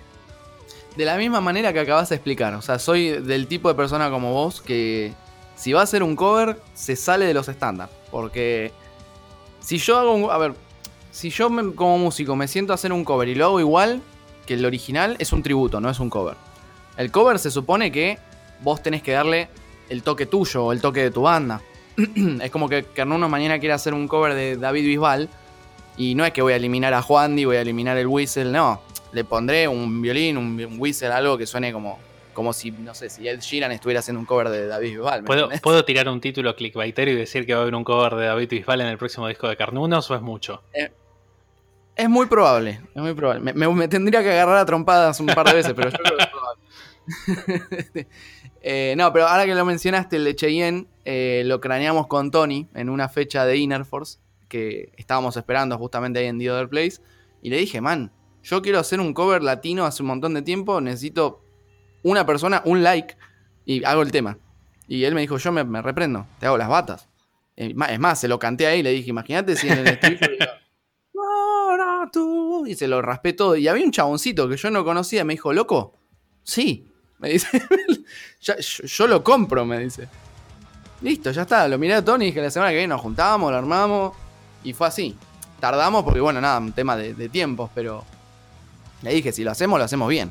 [0.96, 4.08] De la misma manera que acabas de explicar, o sea, soy del tipo de persona
[4.08, 5.12] como vos que
[5.60, 7.94] si va a ser un cover, se sale de los estándares.
[8.10, 8.72] Porque
[9.60, 10.30] si yo hago un.
[10.30, 10.54] A ver,
[11.10, 14.00] si yo como músico me siento a hacer un cover y lo hago igual
[14.46, 16.36] que el original, es un tributo, no es un cover.
[16.96, 18.18] El cover se supone que
[18.62, 19.50] vos tenés que darle
[19.90, 21.60] el toque tuyo o el toque de tu banda.
[22.40, 25.28] es como que Carnuno mañana quiere hacer un cover de David Bisbal.
[25.98, 28.80] Y no es que voy a eliminar a Juan voy a eliminar el whistle, no.
[29.12, 31.98] Le pondré un violín, un whistle, algo que suene como
[32.32, 35.24] como si, no sé, si Ed Sheeran estuviera haciendo un cover de David Bisbal.
[35.24, 38.48] ¿Puedo, tirar un título clickbaitero y decir que va a haber un cover de David
[38.48, 40.62] Bisbal en el próximo disco de Carnunos o es mucho?
[40.72, 40.90] Eh,
[41.96, 43.52] es muy probable, es muy probable.
[43.52, 46.30] Me, tendría que agarrar a trompadas un par de veces, pero yo creo que es
[46.30, 48.08] probable.
[48.62, 52.68] Eh, no, pero ahora que lo mencionaste, el de Cheyenne, eh, lo craneamos con Tony
[52.74, 54.18] en una fecha de Inner Force
[54.50, 57.00] que estábamos esperando justamente ahí en The Other Place.
[57.40, 58.12] Y le dije, man,
[58.42, 61.42] yo quiero hacer un cover latino hace un montón de tiempo, necesito
[62.02, 63.16] una persona, un like,
[63.64, 64.38] y hago el tema.
[64.88, 67.08] Y él me dijo, yo me, reprendo, te hago las batas.
[67.56, 70.26] Es más, se lo canté ahí y le dije, imagínate si en el estribillo
[72.12, 73.54] tú, y se lo raspé todo.
[73.56, 75.94] Y había un chaboncito que yo no conocía, me dijo, loco,
[76.42, 76.86] sí.
[77.18, 77.62] Me dice,
[78.40, 80.08] yo, lo compro, me dice.
[81.02, 81.68] Listo, ya está.
[81.68, 84.16] Lo miré a Tony y dije, la semana que viene nos juntamos, lo armamos.
[84.64, 85.16] Y fue así.
[85.60, 88.04] Tardamos porque, bueno, nada, un tema de, de tiempos, pero
[89.02, 90.30] le dije, si lo hacemos, lo hacemos bien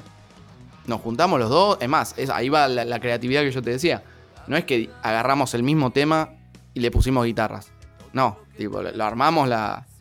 [0.89, 1.77] nos juntamos los dos.
[1.79, 4.03] Es más, ahí va la, creatividad que yo te decía.
[4.47, 6.31] No es que agarramos el mismo tema
[6.73, 7.71] y le pusimos guitarras.
[8.11, 9.47] No, tipo, lo armamos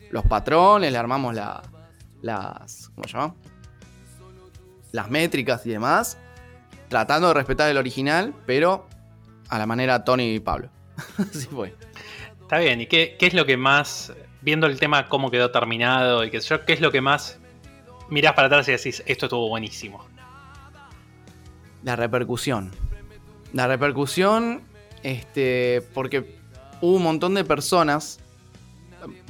[0.09, 1.61] los patrones, le armamos la,
[2.21, 2.89] las.
[2.95, 3.35] ¿Cómo se llama?
[4.91, 6.17] Las métricas y demás.
[6.89, 8.87] Tratando de respetar el original, pero
[9.49, 10.69] a la manera Tony y Pablo.
[11.17, 11.75] Así fue.
[12.41, 16.25] Está bien, ¿y qué, qué, es lo que más, viendo el tema cómo quedó terminado
[16.25, 17.37] y qué sé yo, qué es lo que más
[18.09, 20.08] mirás para atrás y decís, esto estuvo buenísimo?
[21.83, 22.71] La repercusión.
[23.53, 24.61] La repercusión,
[25.03, 26.37] este, porque
[26.81, 28.19] hubo un montón de personas,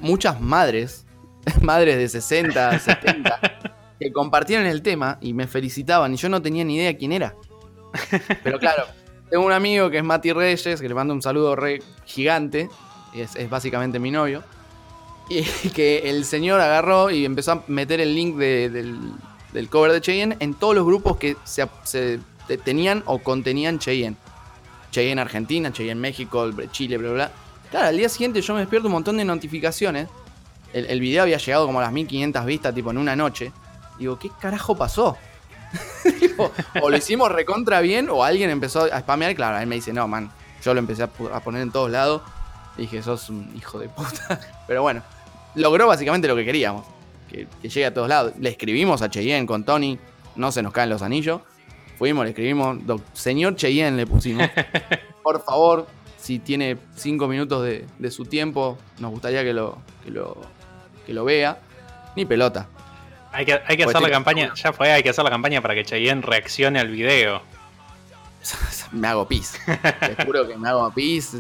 [0.02, 1.06] muchas madres,
[1.62, 3.40] madres de 60, 70,
[4.00, 7.36] que compartieron el tema y me felicitaban y yo no tenía ni idea quién era.
[8.44, 8.84] Pero claro,
[9.30, 12.70] tengo un amigo que es Mati Reyes, que le mando un saludo re gigante,
[13.16, 14.44] es, es básicamente mi novio,
[15.30, 18.98] y que el señor agarró y empezó a meter el link de- del,
[19.54, 23.78] del cover de Cheyenne en todos los grupos que se, se te- tenían o contenían
[23.78, 24.18] Cheyenne.
[24.92, 27.32] Cheyenne Argentina, Cheyenne México, Chile, bla, bla, bla.
[27.70, 30.10] Claro, al día siguiente yo me despierto un montón de notificaciones.
[30.74, 33.52] El, video había llegado como a las 1500 vistas, tipo en una noche.
[34.00, 35.18] Digo, ¿qué carajo pasó?
[36.82, 39.36] O lo hicimos recontra bien o alguien empezó a spamear.
[39.36, 40.32] Claro, él me dice, no, man,
[40.64, 42.22] yo lo empecé a, poner en todos lados.
[42.78, 44.40] Dije, sos un hijo de puta.
[44.68, 45.04] Pero bueno,
[45.56, 46.86] logró básicamente lo que queríamos.
[47.30, 48.34] Que, que llegue a todos lados.
[48.40, 50.00] Le escribimos a Cheyenne con Tony.
[50.36, 51.42] No se nos caen los anillos.
[52.00, 52.78] Fuimos, le escribimos.
[52.88, 54.50] "Doc- Señor Cheyenne le pusimos.
[55.24, 55.86] Por favor,
[56.18, 60.38] si tiene cinco minutos de, de su tiempo, nos gustaría que lo, que lo,
[61.06, 61.60] que lo vea.
[62.16, 62.68] Ni pelota.
[63.32, 65.62] Hay que, hay que Pues hacer la campaña, ya fue, hay que hacer la campaña
[65.62, 67.42] para que Cheyenne reaccione al video.
[68.92, 69.60] me hago pis.
[70.00, 71.34] Te juro que me hago pis.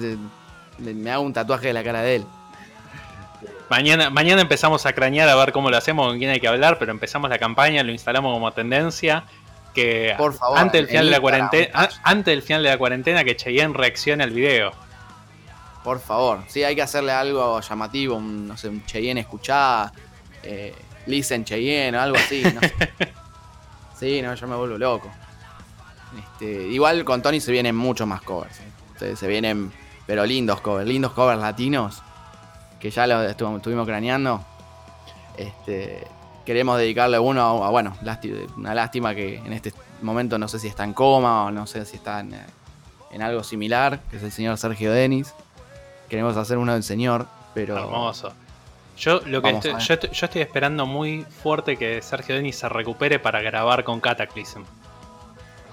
[0.77, 2.25] Me hago un tatuaje de la cara de él.
[3.69, 6.77] Mañana, mañana empezamos a cranear a ver cómo lo hacemos, con quién hay que hablar,
[6.79, 9.23] pero empezamos la campaña, lo instalamos como tendencia.
[9.73, 13.23] Que Por favor, antes del final de la cuarentena, antes del final de la cuarentena,
[13.23, 14.71] que Cheyenne reaccione al video.
[15.83, 16.41] Por favor.
[16.47, 18.15] Sí, hay que hacerle algo llamativo.
[18.15, 19.91] Un, no sé, un Cheyenne escuchá.
[20.43, 22.43] Eh, listen Cheyenne o algo así.
[22.43, 22.73] no sé.
[23.99, 25.09] sí, no, yo me vuelvo loco.
[26.17, 28.59] Este, igual con Tony se vienen muchos más covers.
[29.01, 29.15] eh.
[29.15, 29.71] Se, vienen,
[30.05, 30.87] pero lindos covers.
[30.87, 32.01] Lindos covers latinos.
[32.79, 34.43] Que ya lo estuvo- estuvimos craneando.
[35.37, 36.05] Este,
[36.49, 37.95] queremos dedicarle uno a, a, bueno,
[38.57, 41.85] una lástima que en este momento no sé si está en coma o no sé
[41.85, 42.39] si está en, eh,
[43.11, 45.31] en algo similar, que es el señor Sergio Denis.
[46.09, 48.33] Queremos hacer uno del señor, pero Hermoso.
[48.97, 52.67] Yo lo que estoy, yo, estoy- yo estoy esperando muy fuerte que Sergio Denis se
[52.67, 54.63] recupere para grabar con Cataclysm.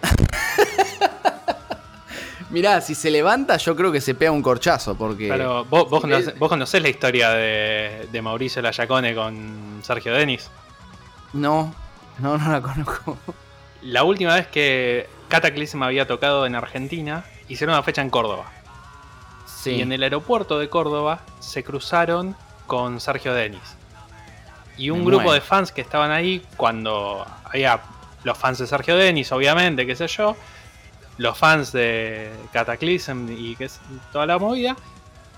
[2.51, 6.39] mirá, si se levanta yo creo que se pega un corchazo, porque Pero vos, conocés,
[6.39, 10.51] vos conocés la historia de, de Mauricio Layacone con Sergio Denis.
[11.37, 11.75] No,
[12.18, 13.18] no, no la conozco.
[13.83, 18.46] La última vez que Cataclysm había tocado en Argentina, hicieron una fecha en Córdoba.
[19.46, 23.77] Sí, Y en el aeropuerto de Córdoba se cruzaron con Sergio Denis.
[24.77, 25.35] Y un Me grupo muero.
[25.35, 27.81] de fans que estaban ahí, cuando había
[28.25, 30.37] los fans de Sergio Denis, obviamente, qué sé yo,
[31.18, 33.70] los fans de Cataclysm y que
[34.12, 34.77] toda la movida.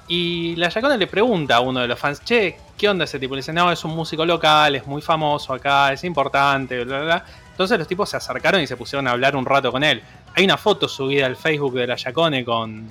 [0.09, 3.35] Y la Yacone le pregunta a uno de los fans, che, ¿qué onda ese tipo?
[3.35, 7.05] Le dice, no, es un músico local, es muy famoso acá, es importante, bla, bla,
[7.05, 7.25] bla.
[7.51, 10.03] Entonces los tipos se acercaron y se pusieron a hablar un rato con él.
[10.35, 12.89] Hay una foto subida al Facebook de la Yacone con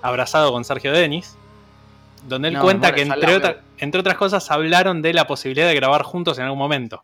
[0.00, 1.36] abrazado con Sergio Denis,
[2.26, 3.02] donde él No, cuenta que
[3.36, 7.02] otra- entre otras cosas hablaron de la posibilidad de grabar juntos en algún momento.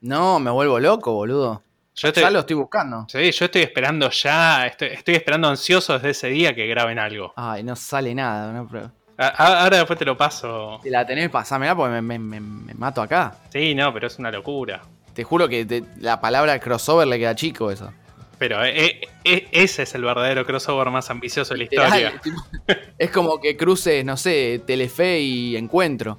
[0.00, 1.62] no, me vuelvo loco, boludo.
[2.00, 3.06] Yo estoy, Ya lo estoy buscando.
[3.08, 7.32] sí, yo estoy esperando ya, estoy, estoy esperando ansioso desde ese día que graben algo.
[7.36, 10.78] Ay, no sale nada, no, ahora después te lo paso.
[10.82, 13.34] Si la tenés, pasámela porque me, me- me- mato acá.
[13.52, 14.82] Sí, no, pero es una locura.
[15.12, 17.92] Te juro que te- la palabra crossover le queda chico eso.
[18.38, 22.20] Pero eh, eh, ese es el verdadero crossover más ambicioso de la historia.
[22.98, 26.16] es como que cruces, no sé, Telefe y Encuentro.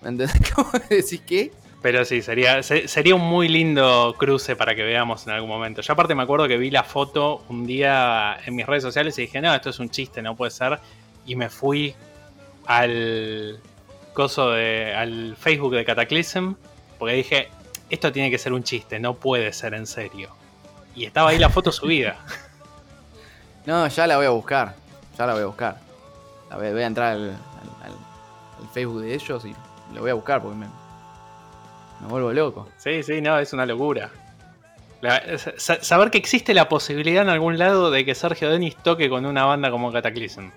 [0.00, 0.32] ¿Entendés?
[0.54, 1.52] ¿Cómo decís qué?
[1.82, 5.80] Pero sí, sería, se- sería un muy lindo cruce para que veamos en algún momento.
[5.80, 9.22] Yo aparte me acuerdo que vi la foto un día en mis redes sociales y
[9.22, 10.78] dije, no, esto es un chiste, no puede ser.
[11.24, 11.94] Y me fui
[12.66, 13.58] al
[14.12, 14.94] coso de.
[14.94, 16.52] al Facebook de Cataclysm.
[16.98, 17.48] Porque dije,
[17.88, 20.30] esto tiene que ser un chiste, no puede ser en serio.
[20.94, 22.16] Y estaba ahí la foto subida.
[23.66, 24.74] No, ya la voy a buscar.
[25.18, 25.78] Ya la voy a buscar.
[26.48, 29.54] La voy, a entrar al, al- al- al Facebook de ellos y
[29.94, 30.66] lo voy a buscar porque me,
[32.00, 32.68] me vuelvo loco.
[32.78, 34.10] Sí, sí, no, es una locura.
[35.00, 35.22] La-
[35.56, 39.44] saber que existe la posibilidad en algún lado de que Sergio Denis toque con una
[39.44, 40.50] banda como Cataclysm.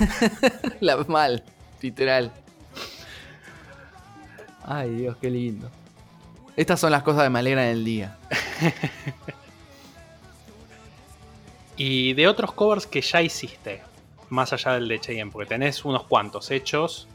[0.80, 1.44] La mal,
[1.80, 2.32] literal.
[4.64, 5.70] Ay, Dios, qué lindo.
[6.56, 8.16] Estas son las cosas que me alegran el día.
[11.76, 13.82] Y de otros covers que ya hiciste,
[14.28, 17.08] más allá del de Cheyenne, porque tenés unos cuantos hechos.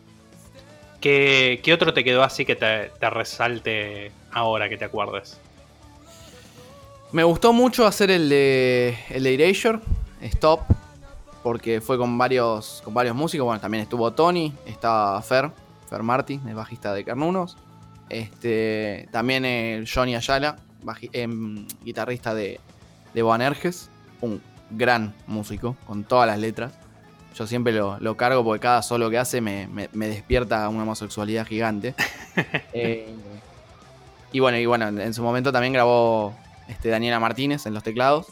[1.01, 5.39] ¿Qué, otro te quedó así que te, te resalte ahora que te acuerdes?
[7.11, 9.79] Me gustó mucho hacer el de, el de Erasure,
[10.21, 10.61] Stop,
[11.43, 13.45] porque fue con varios, con varios músicos.
[13.45, 15.51] Bueno, también estuvo Tony, estaba Fer,
[15.89, 17.55] Fer Martí, el bajista de Carnunos.
[18.09, 22.59] Este, también Johnny Ayala, baji- em, guitarrista de,
[23.13, 23.89] de Boanerges,
[24.21, 24.41] un
[24.71, 26.73] gran músico con todas las letras.
[27.37, 30.83] Yo siempre lo, lo cargo porque cada solo que hace me, me- me despierta una
[30.83, 31.93] homosexualidad gigante.
[32.73, 33.13] Eh,
[34.31, 36.35] y bueno, y bueno, en su momento también grabó
[36.67, 38.27] este, Daniela Martínez en los teclados.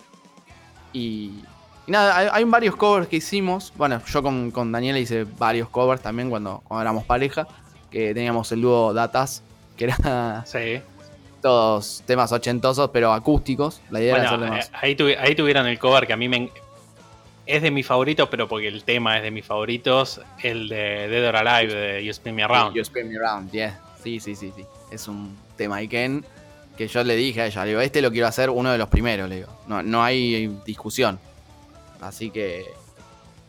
[0.93, 1.41] Y,
[1.87, 3.73] y nada, hay, hay varios covers que hicimos.
[3.77, 7.47] Bueno, yo con, con Daniela hice varios covers también cuando, cuando éramos pareja.
[7.89, 9.41] Que teníamos el dúo Datas,
[9.77, 10.81] que era Sí.
[11.41, 13.81] todos temas ochentosos, pero acústicos.
[13.89, 14.71] La idea era hacer eh, temas.
[14.73, 16.51] ahí, tuvi- ahí tuvieron el cover que a mí me...
[17.45, 20.21] Es de mis favoritos, pero porque el tema es de mis favoritos.
[20.41, 22.75] El de Dead or Alive, de You Spin Me Around.
[22.75, 23.79] You Spin Me Around, yeah.
[24.03, 24.65] Sí, sí, sí, sí.
[24.91, 26.25] Es un tema Iken
[26.77, 28.89] que yo le dije a ella, le digo, este lo quiero hacer uno de los
[28.89, 29.49] primeros, le digo.
[29.67, 31.19] No, no hay discusión.
[32.01, 32.65] Así que,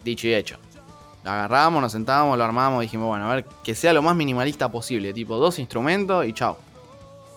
[0.05, 0.59] dicho y hecho.
[1.25, 4.71] Lo agarramos, nos sentábamos, lo armamos, dijimos, bueno, a ver, que sea lo más minimalista
[4.71, 6.57] posible, tipo dos instrumentos y chao.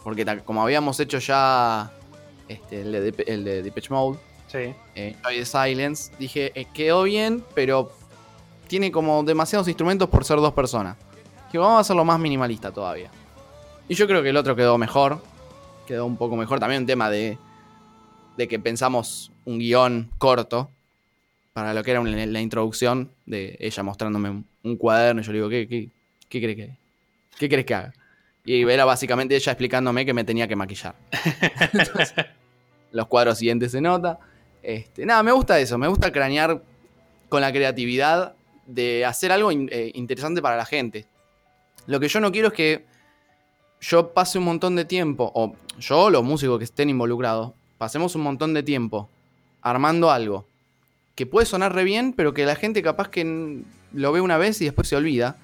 [0.03, 1.91] Porque como habíamos hecho ya
[2.47, 4.19] este, el, de, el de Depeche Mode,
[4.51, 4.73] Sí.
[4.95, 7.91] eh, Joy Silence, dije, eh, quedó bien, pero
[8.67, 10.97] tiene como demasiados instrumentos por ser dos personas.
[11.45, 13.09] Dije, vamos a hacerlo más minimalista todavía.
[13.87, 15.21] Y yo creo que el otro quedó mejor.
[15.87, 16.59] Quedó un poco mejor.
[16.59, 17.37] También un tema de,
[18.37, 20.69] de que pensamos un guion corto
[21.53, 25.21] para lo que era la introducción de ella mostrándome un, un cuaderno.
[25.21, 25.89] Y yo le digo, ¿qué, qué,
[26.29, 26.77] qué crees que
[27.39, 27.93] ¿Qué crees que haga?
[28.45, 30.95] Y era básicamente ella explicándome que me tenía que maquillar.
[31.73, 32.13] Entonces,
[32.91, 34.19] los cuadros siguientes se nota.
[34.61, 36.61] Este, nada, me gusta eso, me gusta cranear
[37.29, 38.35] con la creatividad
[38.65, 41.05] de hacer algo eh, interesante para la gente.
[41.87, 42.85] Lo que yo no quiero es que
[43.81, 48.15] yo pase un montón de tiempo, o yo o los músicos que estén involucrados, pasemos
[48.15, 49.09] un montón de tiempo
[49.61, 50.45] armando algo
[51.19, 54.61] que puede sonar re bien, pero que la gente capaz que lo ve una vez
[54.61, 55.35] y después se olvida.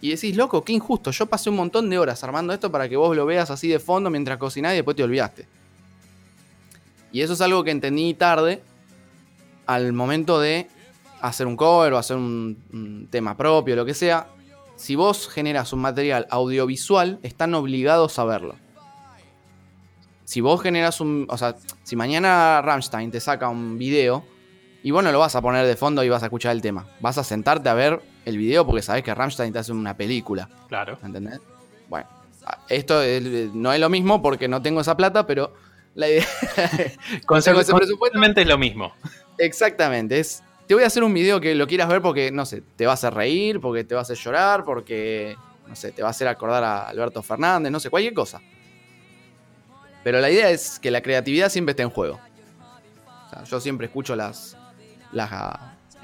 [0.00, 1.10] Y decís, loco, qué injusto.
[1.10, 3.80] Yo pasé un montón de horas armando esto para que vos lo veas así de
[3.80, 5.46] fondo mientras cocinás y después te olvidaste.
[7.12, 8.62] Y eso es algo que entendí tarde
[9.66, 10.68] al momento de
[11.20, 14.28] hacer un cover o hacer un, un tema propio, lo que sea.
[14.76, 18.54] Si vos generas un material audiovisual, están obligados a verlo.
[20.24, 21.26] Si vos generas un.
[21.30, 24.24] O sea, si mañana Rammstein te saca un video
[24.82, 26.86] y vos no lo vas a poner de fondo y vas a escuchar el tema.
[27.00, 30.48] Vas a sentarte a ver el video porque sabés que Rammstein te hace una película.
[30.68, 30.98] Claro.
[31.02, 31.40] ¿Entendés?
[31.88, 32.06] Bueno,
[32.68, 35.54] esto es- no es lo mismo porque no tengo esa plata, pero
[35.98, 36.24] la idea.
[38.40, 38.94] Es lo mismo.
[39.36, 40.42] Exactamente, es.
[40.68, 42.92] Te voy a hacer un video que lo quieras ver porque, no sé, te va
[42.92, 45.34] a hacer reír, porque te va a hacer llorar, porque,
[45.66, 48.40] no sé, te va a hacer acordar a Alberto Fernández, no sé, cualquier cosa.
[50.04, 52.20] Pero la idea es que la creatividad siempre esté en juego.
[53.26, 54.58] O sea, yo siempre escucho las,
[55.10, 55.30] las,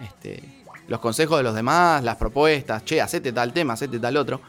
[0.03, 0.42] este,
[0.88, 4.40] los consejos de los demás, las propuestas, che, hacete tal tema, hacete tal otro.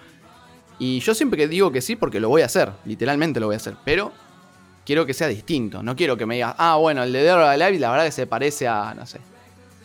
[0.80, 3.56] Y yo siempre que digo que sí, porque lo voy a hacer, literalmente lo voy
[3.56, 4.14] a hacer, pero
[4.86, 5.84] quiero que sea distinto.
[5.84, 8.12] No quiero que me digas, ah, bueno, el de Dead or Alive la verdad que
[8.12, 9.20] se parece a, no sé,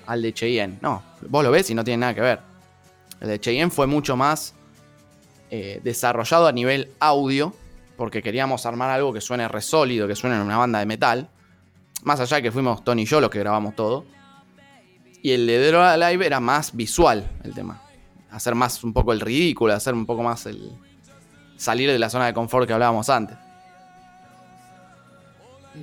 [0.06, 0.78] al de Cheyenne.
[0.80, 2.40] No, vos lo ves y no tiene nada que ver.
[3.20, 4.54] El de Cheyenne fue mucho más
[5.50, 7.54] eh, desarrollado a nivel audio,
[7.96, 11.28] porque queríamos armar algo que suene re sólido, que suene en una banda de metal.
[12.02, 14.04] Más allá de que fuimos Tony y yo los que grabamos todo.
[15.22, 17.82] Y el de Dead or Alive era más visual el tema.
[18.30, 20.72] Hacer más un poco el ridículo, hacer un poco más el.
[21.56, 23.36] salir de la zona de confort que hablábamos antes.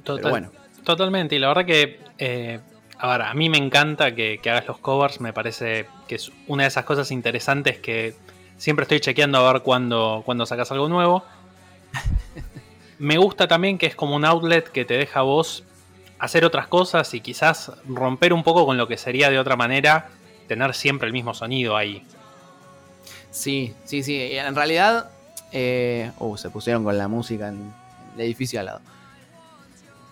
[0.04, 0.52] Total- Pero bueno.
[0.84, 2.60] Totalmente, y la verdad que, eh,
[3.00, 6.68] a mí me encanta que, que hagas los covers, me parece que es una de
[6.70, 8.16] esas cosas interesantes que
[8.58, 11.24] siempre estoy chequeando a ver cuando, cuando sacas algo nuevo.
[13.00, 15.64] Me gusta también que es como un outlet que te deja a vos
[16.20, 20.10] hacer otras cosas y quizás romper un poco con lo que sería de otra manera
[20.48, 22.04] tener siempre el mismo sonido ahí.
[23.30, 24.20] Sí, sí, sí.
[24.32, 25.12] En realidad.
[25.52, 27.72] Eh, uh, se pusieron con la música en
[28.16, 28.82] el edificio al lado.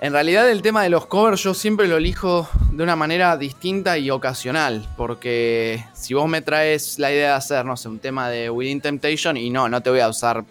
[0.02, 3.98] En realidad, el tema de los covers yo siempre lo elijo de una manera distinta
[3.98, 4.88] y ocasional.
[4.98, 8.82] Porque si vos me traes la idea de hacer, no sé, un tema de Within
[8.82, 10.44] Temptation, y no, no te voy a usar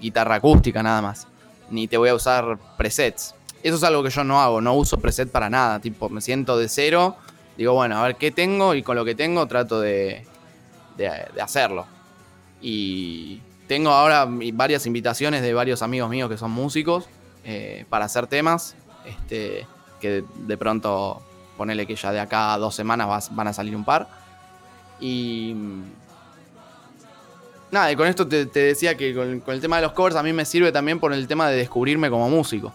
[0.00, 1.26] guitarra acústica nada más.
[1.70, 3.34] Ni te voy a usar presets.
[3.62, 5.80] Eso es algo que yo no hago, no uso preset para nada.
[5.80, 7.16] Tipo, me siento de cero.
[7.56, 10.26] Digo, bueno, a ver qué tengo y con lo que tengo trato de,
[10.96, 11.86] de, hacerlo.
[12.60, 17.06] Y tengo ahora varias invitaciones de varios amigos míos que son músicos
[17.44, 18.76] eh, para hacer temas.
[19.04, 19.66] Este,
[20.00, 21.22] que de, pronto,
[21.56, 24.08] ponele que ya de acá a dos semanas van a salir un par.
[25.00, 25.52] Y.
[25.54, 25.82] mm,
[27.72, 30.44] Nada, con esto te, decía que con, el tema de los covers a mí me
[30.44, 32.70] sirve también por el tema de descubrirme como músico.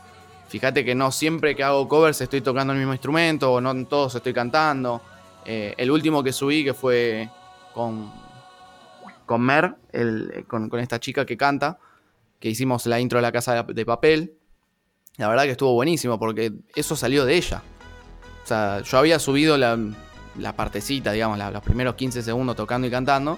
[0.48, 4.16] Fíjate que no siempre que hago covers estoy tocando el mismo instrumento, o no todos
[4.16, 5.00] estoy cantando.
[5.46, 7.30] Eh, el último que subí, que fue
[7.76, 8.12] con,
[9.28, 9.76] con Mer,
[10.48, 11.78] con, esta chica que canta,
[12.40, 14.37] que hicimos la intro de la casa de papel.
[15.18, 17.62] La verdad que estuvo buenísimo porque eso salió de ella.
[18.44, 19.78] O sea, yo había subido la,
[20.38, 23.38] la partecita, digamos, la- los primeros 15 segundos tocando y cantando.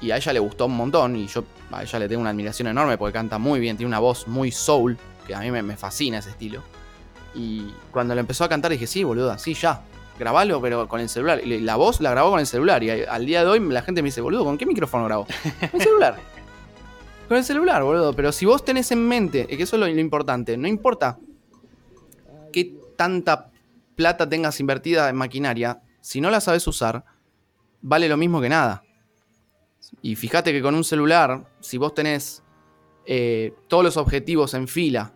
[0.00, 1.14] Y a ella le gustó un montón.
[1.16, 4.00] Y yo a ella le tengo una admiración enorme porque canta muy bien, tiene una
[4.00, 6.62] voz muy soul, que a mí me, me fascina ese estilo.
[7.34, 9.82] Y cuando le empezó a cantar dije, sí, boluda, sí, ya.
[10.18, 11.40] Grabalo, pero con el celular.
[11.42, 12.82] Y la voz la grabó con el celular.
[12.82, 15.26] Y al día de hoy la gente me dice, boludo, ¿con qué micrófono grabó?
[15.70, 16.16] Con el celular.
[17.28, 18.12] Con el celular, boludo.
[18.14, 21.18] Pero si vos tenés en mente, que eso es lo, lo importante, no importa
[22.52, 23.50] qué tanta
[23.96, 27.04] plata tengas invertida en maquinaria, si no la sabes usar,
[27.80, 28.82] vale lo mismo que nada.
[30.00, 32.42] Y fíjate que con un celular, si vos tenés
[33.06, 35.12] eh, todos los objetivos en fila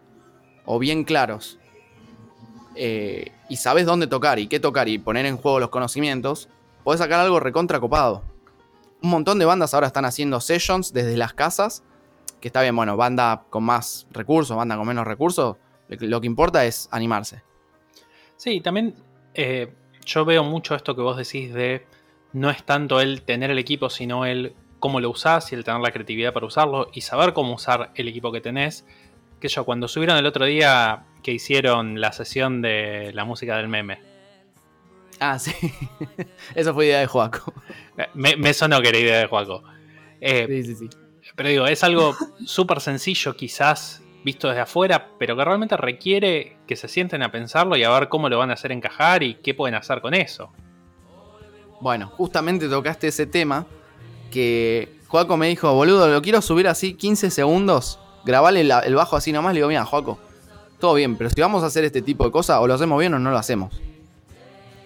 [0.65, 1.59] o bien claros,
[2.75, 6.49] eh, y sabes dónde tocar y qué tocar y poner en juego los conocimientos,
[6.85, 8.23] podés sacar algo recontra copado.
[9.03, 11.83] Un montón de bandas ahora están haciendo sessions desde las casas,
[12.47, 15.57] que está bien, bueno, banda con más recursos, banda con menos recursos,
[15.89, 17.43] lo que- importa es animarse.
[18.37, 18.95] Sí, también
[19.35, 19.73] eh,
[20.05, 21.85] yo veo mucho esto que vos decís de
[22.33, 25.81] no es tanto el tener el equipo, sino el cómo lo usás y el tener
[25.81, 28.87] la creatividad para usarlo y saber cómo usar el equipo que tenés.
[29.41, 33.67] Que yo, cuando subieron el otro día que hicieron la sesión de la música del
[33.67, 33.99] meme,
[35.19, 35.51] Ah, sí.
[36.55, 37.53] Eso fue idea de Joaco.
[37.99, 39.65] eh, me, me sonó que era idea de Juaco.
[40.21, 40.91] Eh, Sí, sí, sí.
[41.37, 42.15] Pero digo, es algo
[42.47, 47.77] súper sencillo quizás visto desde afuera, pero que realmente requiere que se sienten a pensarlo
[47.77, 50.51] y a ver cómo lo van a hacer encajar y qué pueden hacer con eso.
[51.81, 53.67] Bueno, justamente tocaste ese tema
[54.33, 59.15] que Joaco me dijo, boludo, lo quiero subir así 15 segundos, grabale la- el bajo
[59.15, 59.53] así nomás.
[59.55, 60.19] Le digo, mira, Joaco,
[60.81, 63.15] todo bien, pero si vamos a hacer este tipo de cosas, o lo hacemos bien
[63.15, 63.81] o no lo hacemos.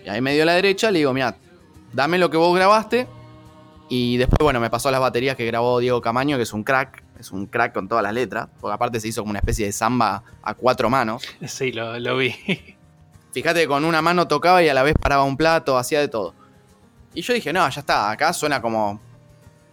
[0.05, 1.37] Y ahí me dio la derecha, le digo, mira,
[1.95, 3.07] dame lo que vos grabaste.
[3.93, 7.03] Y después, bueno, me pasó las baterías que grabó Diego Camaño, que es un crack,
[7.19, 9.73] es un crack con todas las letras, porque aparte se hizo como una especie de
[9.73, 11.25] samba a cuatro manos.
[11.45, 12.33] Sí, lo, lo vi.
[13.33, 16.35] Fíjate con una mano tocaba y a la vez paraba un plato, hacía de todo.
[17.15, 19.01] Y yo dije, no, ya está, acá suena como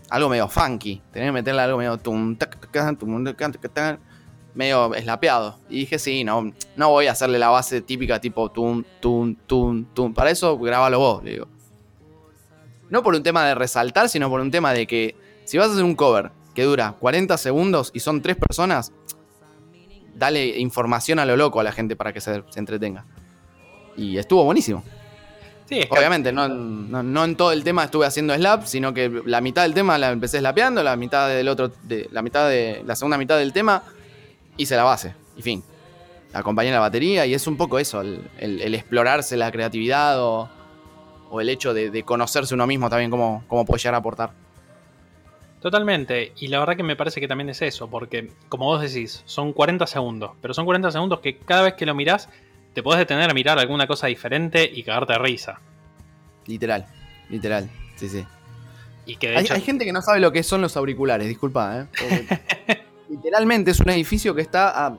[0.09, 0.99] algo medio funky.
[1.11, 3.99] Tenés que meterle algo medio tum, tac, tac, tum, tac, tac, tac,
[4.55, 5.59] medio eslapeado.
[5.69, 9.85] Y dije, sí, no, no voy a hacerle la base típica tipo tum, tum, tum,
[9.93, 10.13] tum.
[10.15, 11.56] Para eso grabalo vos, le digo.
[12.89, 15.15] No por un tema de resaltar, sino por un tema de que
[15.45, 18.91] si vas a hacer un cover que dura 40 segundos y son tres personas,
[20.15, 23.05] dale información a lo loco a la gente para que se, se entretenga.
[23.95, 24.83] Y estuvo buenísimo.
[25.65, 28.93] Sí, es que Obviamente, no, no, no en todo el tema estuve haciendo slap, sino
[28.93, 32.47] que la mitad del tema la empecé slapeando, la mitad del otro, de, la mitad
[32.49, 32.83] de.
[32.85, 33.83] la segunda mitad del tema
[34.55, 35.13] hice la base.
[35.35, 35.63] Y fin.
[36.33, 40.49] Acompañé la batería y es un poco eso, el, el- el explorarse la creatividad o,
[41.29, 44.31] o el hecho de, de conocerse uno mismo también, cómo, cómo puede llegar a aportar.
[45.61, 46.33] Totalmente.
[46.37, 49.53] Y la verdad que me parece que también es eso, porque como vos decís, son
[49.53, 52.29] 40 segundos, pero son 40 segundos que cada vez que lo mirás,
[52.73, 55.59] te podés detener a mirar alguna cosa diferente y cagarte de risa.
[56.45, 56.85] Literal,
[57.29, 57.69] literal.
[57.95, 58.25] Sí, sí.
[59.05, 61.27] Y que de Hay, hecho, hay gente que no sabe lo que son los auriculares,
[61.27, 62.83] disculpa, ¿eh?
[63.09, 64.97] Literalmente es un edificio que está a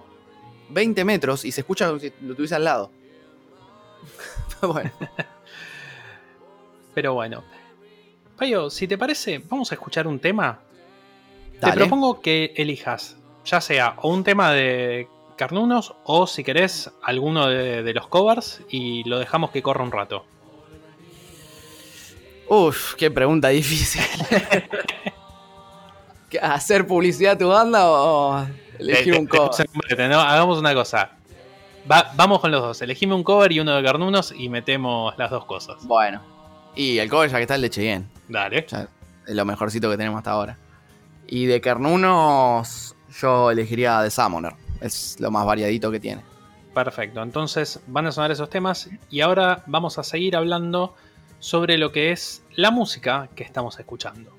[0.71, 2.91] 20 metros y se escucha como si lo tuviese al lado.
[4.63, 4.91] bueno,
[6.99, 7.45] pero bueno.
[8.37, 10.59] Payo, si te parece, vamos a escuchar un tema.
[11.61, 17.47] Te propongo que elijas, ya sea o un tema de Carnunos o si querés alguno
[17.47, 20.25] de, de los covers y lo dejamos que corra un rato.
[22.49, 24.03] Uf, qué pregunta difícil.
[26.31, 28.45] ¿Qué, ¿Hacer publicidad a tu banda o
[28.77, 29.67] elegir Eh, un cover?
[30.15, 31.13] Hagamos una cosa.
[31.91, 32.83] Va- vamos con los dos.
[32.83, 35.77] Elegime un cover y uno de Carnunos y metemos las dos cosas.
[35.87, 36.21] Bueno,
[36.79, 38.07] y el cover ya que está el de Cheyenne.
[38.29, 38.65] Dale.
[39.27, 40.57] Es lo mejorcito que tenemos hasta ahora.
[41.27, 44.55] Y de Carnunos, yo elegiría The Summoner.
[44.81, 46.23] Es lo más variadito que tiene.
[46.73, 47.21] Perfecto.
[47.21, 50.95] Entonces van a sonar esos temas y ahora vamos a seguir hablando
[51.41, 54.38] sobre lo que es la música que estamos escuchando.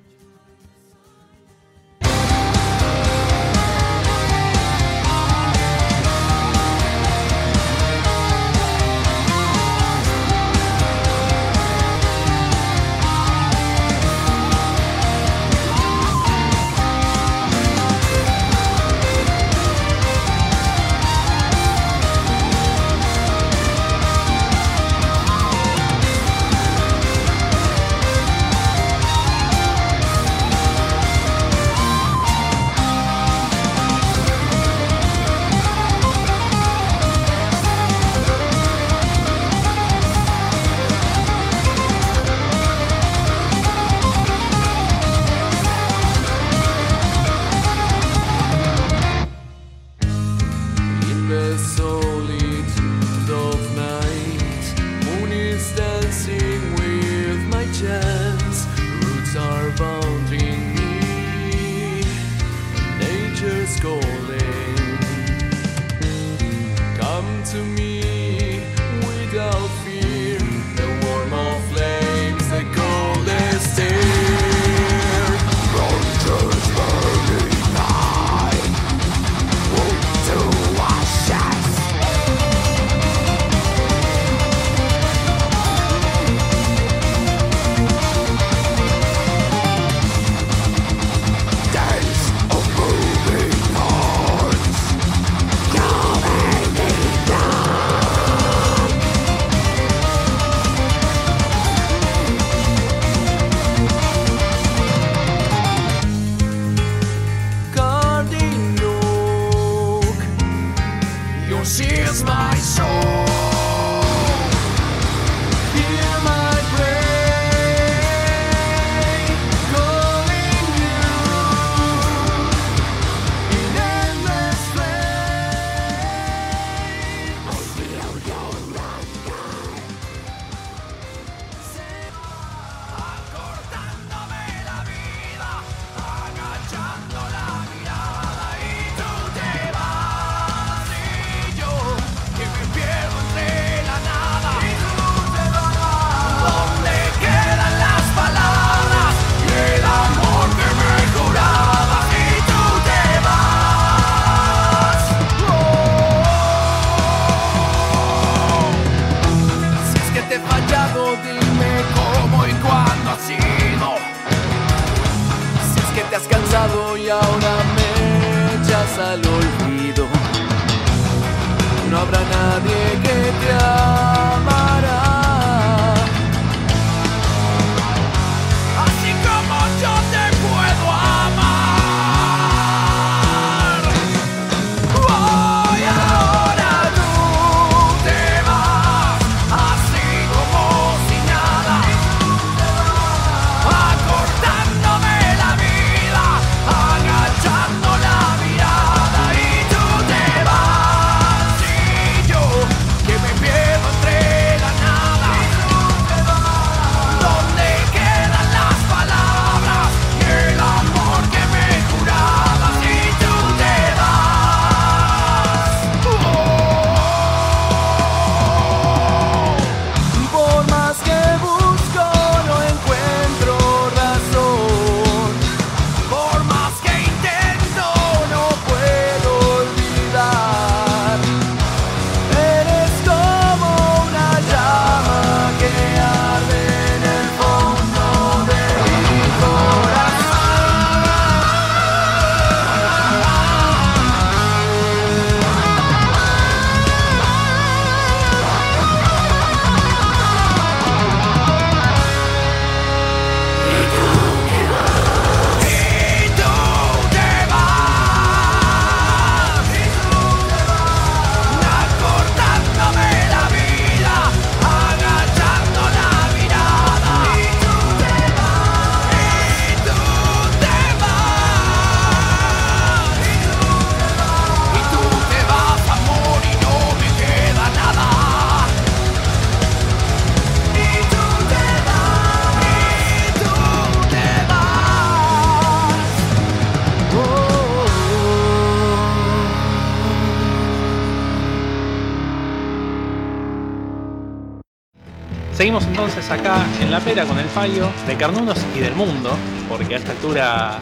[295.60, 299.30] Seguimos entonces acá en La Pera con el fallo de Carnunos y del mundo,
[299.68, 300.78] porque a esta altura,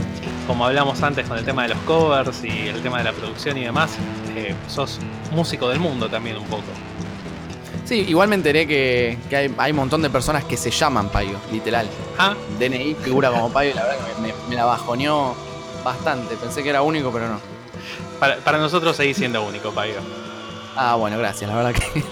[0.46, 3.58] como hablamos antes con el tema de los covers y el tema de la producción
[3.58, 3.90] y demás,
[4.36, 5.00] eh, sos
[5.32, 6.62] músico del mundo también un poco.
[7.86, 11.08] Sí, igual me enteré que, que hay, hay un montón de personas que se llaman
[11.08, 11.88] Payo, literal.
[12.16, 15.34] Ah, DNI figura como Payo y la verdad que me, me la bajoneó
[15.82, 16.36] bastante.
[16.36, 17.40] Pensé que era único, pero no.
[18.20, 19.96] para, para nosotros seguís siendo único, Payo.
[20.76, 21.50] Ah, bueno, gracias.
[21.50, 22.04] La verdad que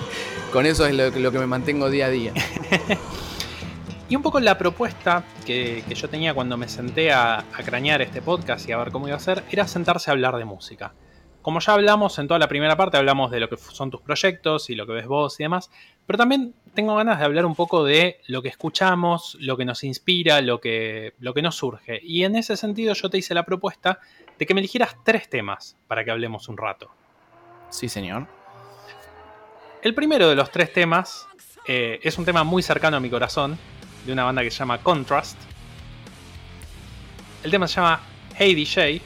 [0.57, 2.32] con eso es lo, lo que me mantengo día a día.
[4.09, 8.00] Y un poco la propuesta que, que yo tenía cuando me senté a, a cranear
[8.02, 10.94] este podcast y a ver cómo iba a ser, era sentarse a hablar de música.
[11.42, 14.70] Como ya hablamos en toda la primera parte, hablamos de lo que son tus proyectos
[14.70, 15.72] y lo que ves vos y demás,
[16.07, 19.82] pero también tengo ganas de hablar un poco de lo que escuchamos, lo que nos
[19.82, 22.00] inspira, lo que, lo que nos surge.
[22.02, 23.98] Y en ese sentido yo te hice la propuesta
[24.38, 26.92] de que me eligieras tres temas para que hablemos un rato.
[27.70, 28.36] Sí, señor.
[29.87, 31.28] El primero de los tres temas
[31.64, 33.57] eh, es un tema muy cercano a mi corazón,
[34.05, 35.37] de una banda que se llama Contrast.
[37.45, 38.01] El tema se llama
[38.34, 39.01] Hey DJ.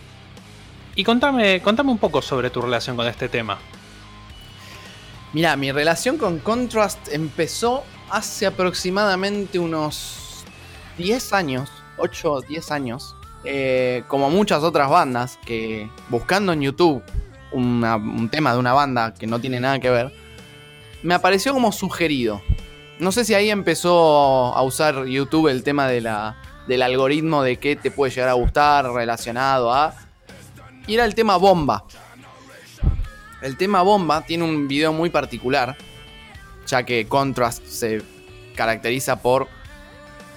[0.95, 3.59] Y contame, contame un poco sobre tu relación con este tema.
[5.35, 10.47] Mira, mi relación con Contrast empezó hace aproximadamente unos
[10.97, 13.15] 10 años, 8 o 10 años,
[13.45, 17.03] eh, como muchas otras bandas, que buscando en YouTube
[17.53, 20.20] un tema de una banda que no tiene nada que ver,
[21.03, 22.43] me apareció como sugerido.
[22.99, 26.37] No sé si ahí empezó a usar YouTube el tema de la,
[26.67, 29.95] del algoritmo de qué te puede llegar a gustar relacionado a...
[30.87, 31.85] Y era el tema bomba.
[33.43, 35.77] El tema bomba tiene un video muy particular,
[36.67, 38.03] ya que Contrast se
[38.55, 39.49] caracteriza por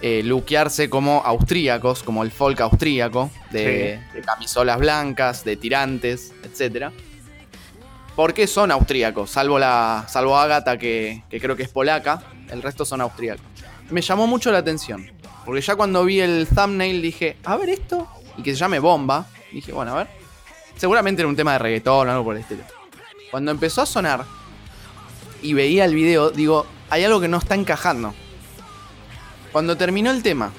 [0.01, 6.33] eh, luquearse como austríacos, como el folk austríaco, de, de camisolas blancas, de tirantes,
[8.13, 8.15] etc.
[8.15, 12.85] Porque son austríacos, salvo, la, salvo Agatha, que, que creo que es polaca, el resto
[12.85, 13.45] son austríacos.
[13.89, 15.11] Me llamó mucho la atención,
[15.45, 18.07] porque ya cuando vi el thumbnail dije, a ver esto,
[18.37, 20.07] y que se llame Bomba, dije, bueno, a ver.
[20.75, 22.63] Seguramente era un tema de reggaetón o algo por el estilo.
[23.29, 24.25] Cuando empezó a sonar
[25.41, 28.13] y veía el video, digo, hay algo que no está encajando.
[29.51, 30.51] Cuando terminó el tema,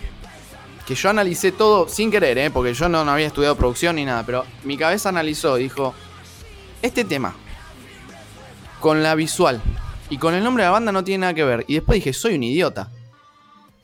[0.86, 2.50] que yo analicé todo sin querer, ¿eh?
[2.50, 5.94] porque yo no, no había estudiado producción ni nada, pero mi cabeza analizó, dijo,
[6.82, 7.34] este tema,
[8.84, 9.62] con la visual
[10.10, 11.64] y con el nombre de la banda no tiene nada que ver.
[11.66, 12.90] Y después dije, soy un idiota.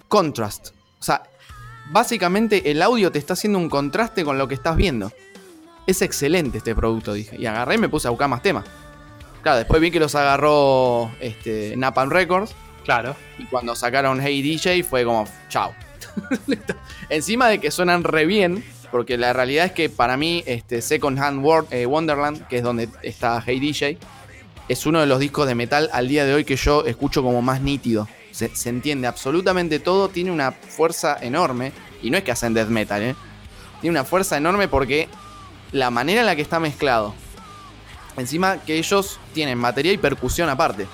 [0.09, 0.73] Contrast.
[0.99, 1.23] O sea,
[1.91, 5.11] básicamente el audio te está haciendo un contraste con lo que estás viendo.
[5.87, 7.35] Es excelente este producto, dije.
[7.39, 8.67] Y agarré y me puse a buscar más temas.
[9.43, 12.55] Claro, después vi que los agarró este, Napalm Records.
[12.85, 13.17] Claro.
[13.39, 15.73] Y cuando sacaron Hey DJ fue como, chao.
[17.09, 21.19] Encima de que suenan re bien, porque la realidad es que para mí este Second
[21.19, 23.97] Hand World, eh, Wonderland, que es donde está Hey DJ,
[24.71, 27.43] es uno de los discos de metal al día de hoy que yo escucho como
[27.43, 28.09] más nítido.
[28.31, 31.73] Se, se entiende absolutamente todo, tiene una fuerza enorme.
[32.03, 33.15] Y no es que hacen death metal, ¿eh?
[33.81, 35.09] Tiene una fuerza enorme porque
[35.73, 37.15] la manera en la que está mezclado.
[38.17, 40.87] Encima que ellos tienen batería y percusión aparte.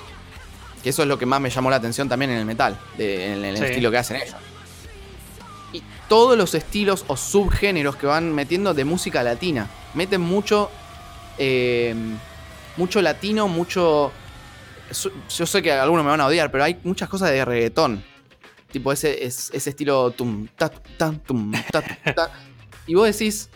[0.82, 3.32] Que eso es lo que más me llamó la atención también en el metal, de-
[3.34, 3.64] en el Sí.
[3.64, 4.34] estilo que hacen ellos.
[5.74, 9.68] Y todos los estilos o subgéneros que van metiendo de música latina.
[9.94, 10.70] Meten mucho.
[11.38, 11.94] eh,
[12.76, 14.12] mucho latino, mucho.
[15.36, 18.04] Yo sé que algunos me van a odiar, pero hay muchas cosas de reggaetón.
[18.70, 20.70] Tipo ese, es- ese estilo tum, ta.
[22.86, 23.48] Y vos decís,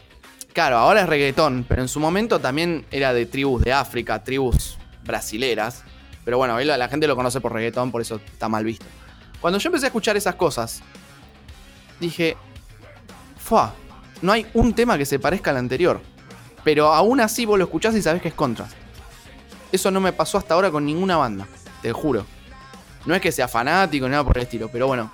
[0.52, 4.78] claro, ahora es reggaetón, pero en su momento también era de tribus de África, tribus
[5.04, 5.84] brasileras.
[6.24, 8.86] Pero bueno, la, gente lo conoce por reggaetón, por eso está mal visto.
[9.40, 10.82] Cuando yo empecé a escuchar esas cosas,
[11.98, 12.36] dije,
[13.38, 13.74] ¡fua!
[14.22, 16.00] No hay un tema que se parezca al anterior.
[16.62, 18.74] Pero aún así vos lo escuchás y sabés que es Contrast.
[19.72, 21.46] Eso no me pasó hasta ahora con ninguna banda,
[21.82, 22.26] te juro.
[23.06, 25.10] No es que sea fanático ni nada por el estilo, pero bueno.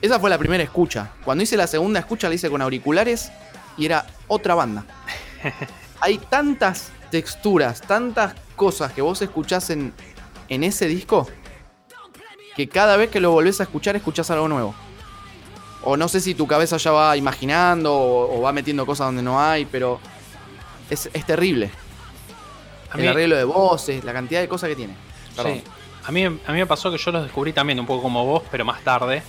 [0.00, 1.10] Esa fue la primera escucha.
[1.24, 3.32] Cuando hice la segunda escucha la hice con auriculares
[3.76, 4.84] y era otra banda.
[6.00, 9.92] Hay tantas texturas, tantas cosas que vos escuchás en,
[10.48, 11.26] en ese disco
[12.54, 14.74] que cada vez que lo volvés a escuchar escuchás algo nuevo.
[15.82, 19.22] O no sé si tu cabeza ya va imaginando o, o va metiendo cosas donde
[19.22, 20.00] no hay, pero
[20.90, 21.70] es, es terrible.
[22.94, 24.94] El mí, arreglo de voces, la cantidad de cosas que tiene.
[25.36, 25.62] Sí.
[26.04, 28.42] a, mí, a mí me pasó que yo los descubrí también un poco como vos,
[28.50, 29.22] pero más tarde.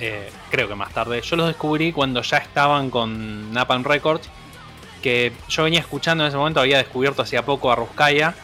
[0.00, 1.20] Eh, creo que más tarde.
[1.22, 4.28] Yo los descubrí cuando ya estaban con Napalm Records.
[5.02, 8.34] Que yo venía escuchando en ese momento, había descubierto hacía poco a Ruskaya.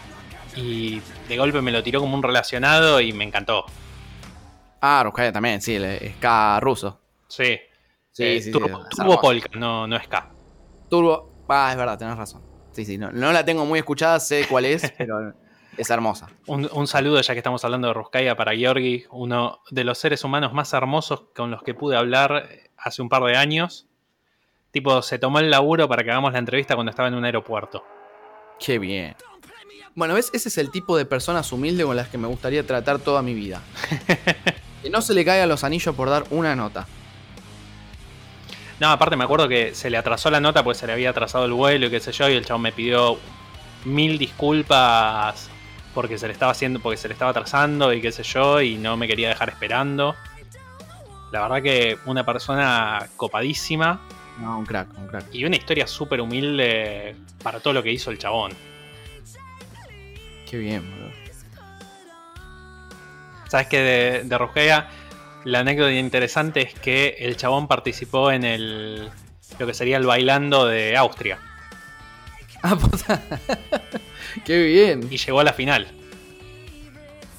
[0.56, 3.64] Y de golpe me lo tiró como un relacionado y me encantó.
[4.80, 7.00] Ah, Ruskaya también, sí, el ska ruso.
[7.28, 7.58] Sí.
[8.12, 9.20] Sí, Eh, sí, sí, Turbo, es Turbo hermoso.
[9.22, 10.28] Polka, no, no ska.
[10.88, 11.44] Turbo.
[11.48, 12.42] Ah, es verdad, tenés razón.
[12.74, 15.32] Sí, sí, no, no la tengo muy escuchada, sé cuál es, pero
[15.76, 16.28] es hermosa.
[16.46, 20.24] Un, un saludo, ya que estamos hablando de Ruskaya, para Georgi, uno de los seres
[20.24, 23.86] humanos más hermosos con los que pude hablar hace un par de años.
[24.70, 27.84] Tipo, se tomó el laburo para que hagamos la entrevista cuando estaba en un aeropuerto.
[28.58, 29.14] Qué bien.
[29.94, 30.30] Bueno, ¿ves?
[30.32, 33.34] Ese es el tipo de personas humildes con las que me gustaría tratar toda mi
[33.34, 33.62] vida.
[34.82, 36.88] que no se le caiga los anillos por dar una nota.
[38.84, 41.46] No, aparte me acuerdo que se le atrasó la nota porque se le había atrasado
[41.46, 43.18] el vuelo y qué sé yo, y el chabón me pidió
[43.86, 45.48] mil disculpas
[45.94, 48.74] porque se le estaba haciendo, porque se le estaba atrasando y qué sé yo, y
[48.76, 50.14] no me quería dejar esperando.
[51.32, 54.02] La verdad que una persona copadísima
[54.38, 55.32] No, un crack, un crack.
[55.32, 58.52] y una historia súper humilde para todo lo que hizo el chabón.
[60.46, 61.10] Qué bien, boludo.
[63.48, 64.90] Sabes que de, de Rugea,
[65.44, 69.10] la anécdota interesante es que el chabón participó en el.
[69.58, 71.38] lo que sería el bailando de Austria.
[72.62, 73.20] Ah, puta.
[74.44, 75.06] Qué bien.
[75.10, 75.86] Y llegó a la final.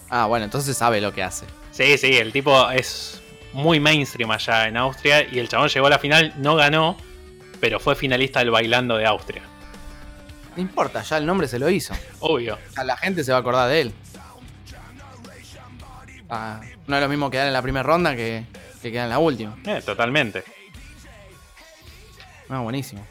[0.09, 1.47] Ah, bueno, entonces sabe lo que hace.
[1.71, 3.21] Sí, sí, el tipo es
[3.53, 5.27] muy mainstream allá en Austria.
[5.27, 6.95] Y el chabón llegó a la final, no ganó,
[7.59, 9.41] pero fue finalista del bailando de Austria.
[10.55, 11.95] No importa, ya el nombre se lo hizo.
[12.19, 12.57] Obvio.
[12.77, 13.93] Ya la gente se va a acordar de él.
[16.29, 18.45] Ah, no es lo mismo quedar en la primera ronda que,
[18.81, 19.57] que quedar en la última.
[19.65, 20.43] Eh, totalmente.
[22.49, 23.05] No, buenísimo.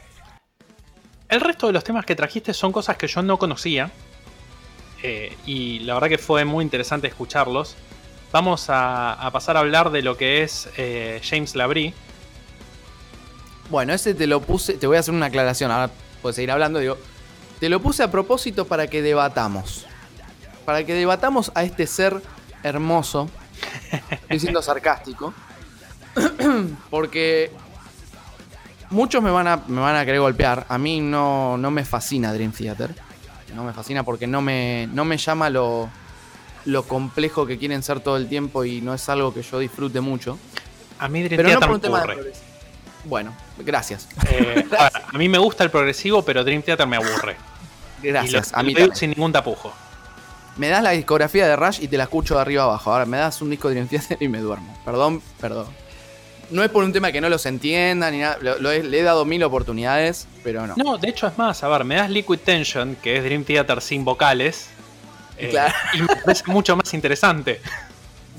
[1.27, 3.91] El resto de los temas que trajiste son cosas que yo no conocía.
[5.03, 7.75] eh, y la verdad que fue muy interesante escucharlos.
[8.31, 11.93] Vamos a, a pasar a hablar de lo que es eh, James Labrie.
[13.69, 14.73] Bueno, ese te lo puse.
[14.73, 15.71] Te voy a hacer una aclaración.
[15.71, 15.89] Ahora
[16.21, 16.79] puedes seguir hablando.
[16.79, 16.97] Digo,
[17.59, 19.85] te lo puse a propósito para que debatamos.
[20.65, 22.21] Para que debatamos a este ser
[22.63, 23.29] hermoso.
[24.11, 25.33] Estoy siendo sarcástico.
[26.89, 27.51] Porque
[28.89, 30.65] muchos me van, a, me van a querer golpear.
[30.69, 32.95] A mí no, no me fascina Dream Theater.
[33.53, 35.89] No me fascina porque no me, no me llama lo,
[36.65, 40.01] lo complejo que quieren ser todo el tiempo y no es algo que yo disfrute
[40.01, 40.37] mucho.
[40.99, 42.33] A mí Dream Pero no Theater por un me tema aburre.
[43.05, 44.09] Bueno, gracias.
[44.29, 47.37] Eh, a, ver, a mí me gusta el progresivo, pero Dream Theater me aburre.
[48.03, 48.49] Gracias.
[48.49, 48.95] Y lo- a mí lo digo también.
[48.95, 49.73] sin ningún tapujo.
[50.57, 52.91] Me das la discografía de Rush y te la escucho de arriba abajo.
[52.91, 54.77] Ahora me das un disco de Dream Theater y me duermo.
[54.85, 55.67] Perdón, perdón.
[56.51, 58.37] No es por un tema que no los entienda ni nada.
[58.39, 60.75] lo- lo he- le he dado mil oportunidades, pero no.
[60.77, 63.81] No, de hecho es más, a ver, me das Liquid Tension, que es Dream Theater
[63.81, 64.67] sin vocales.
[65.37, 65.73] eh, Claro.
[65.93, 67.59] Y me parece mucho más interesante.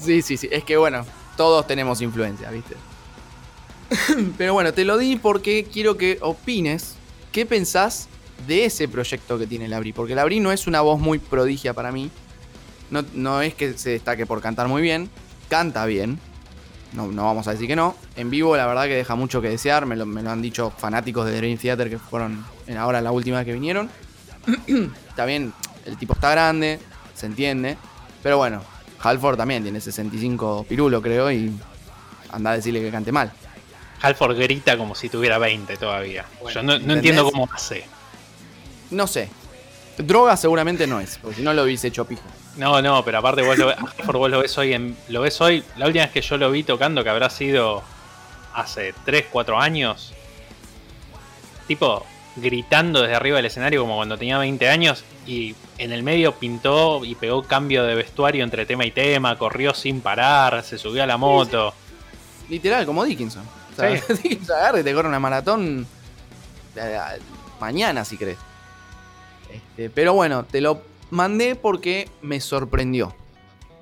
[0.00, 0.48] Sí, sí, sí.
[0.52, 1.04] Es que bueno,
[1.36, 2.76] todos tenemos influencia, ¿viste?
[4.38, 6.94] Pero bueno, te lo di porque quiero que opines
[7.32, 8.08] qué pensás
[8.46, 9.92] de ese proyecto que tiene Labri.
[9.92, 12.10] Porque Labri no es una voz muy prodigia para mí.
[12.90, 15.10] No, no es que se destaque por cantar muy bien.
[15.48, 16.18] canta bien.
[16.92, 17.96] No, no vamos a decir que no.
[18.16, 19.86] En vivo, la verdad que deja mucho que desear.
[19.86, 23.12] Me lo, me lo han dicho fanáticos de Dream Theater que fueron en ahora la
[23.12, 23.90] última vez que vinieron.
[25.08, 25.52] está bien,
[25.84, 26.78] el tipo está grande,
[27.14, 27.76] se entiende.
[28.22, 28.62] Pero bueno,
[29.00, 31.52] Halford también tiene 65 pirulo, creo, y
[32.30, 33.32] anda a decirle que cante mal.
[34.00, 36.24] Halford grita como si tuviera 20 todavía.
[36.40, 37.86] Bueno, Yo no, no entiendo cómo hace.
[38.90, 39.28] No sé.
[39.98, 42.22] Droga seguramente no es, porque si no lo hubiese hecho pijo.
[42.56, 43.74] No, no, pero aparte vos lo,
[44.12, 46.62] vos lo ves hoy en, lo ves hoy, la última vez que yo lo vi
[46.62, 47.82] tocando, que habrá sido
[48.54, 50.12] hace 3, 4 años,
[51.66, 52.04] tipo
[52.36, 57.04] gritando desde arriba del escenario como cuando tenía 20 años y en el medio pintó
[57.04, 61.06] y pegó cambio de vestuario entre tema y tema, corrió sin parar, se subió a
[61.06, 61.74] la moto.
[62.48, 63.42] Literal, como Dickinson.
[63.72, 63.88] O sea,
[64.22, 65.86] Dickinson agarra y te corre una maratón
[66.76, 66.98] eh,
[67.60, 68.38] mañana, si crees.
[69.70, 73.14] Este, pero bueno, te lo mandé porque me sorprendió.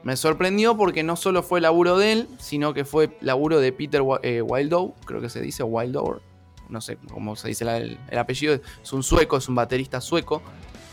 [0.02, 4.02] Me sorprendió porque no solo fue laburo de él, sino que fue laburo de Peter
[4.22, 6.20] eh, Wildow, creo que se dice Wildow,
[6.68, 8.58] no sé cómo se dice el, el apellido.
[8.82, 10.42] Es un sueco, es un baterista sueco,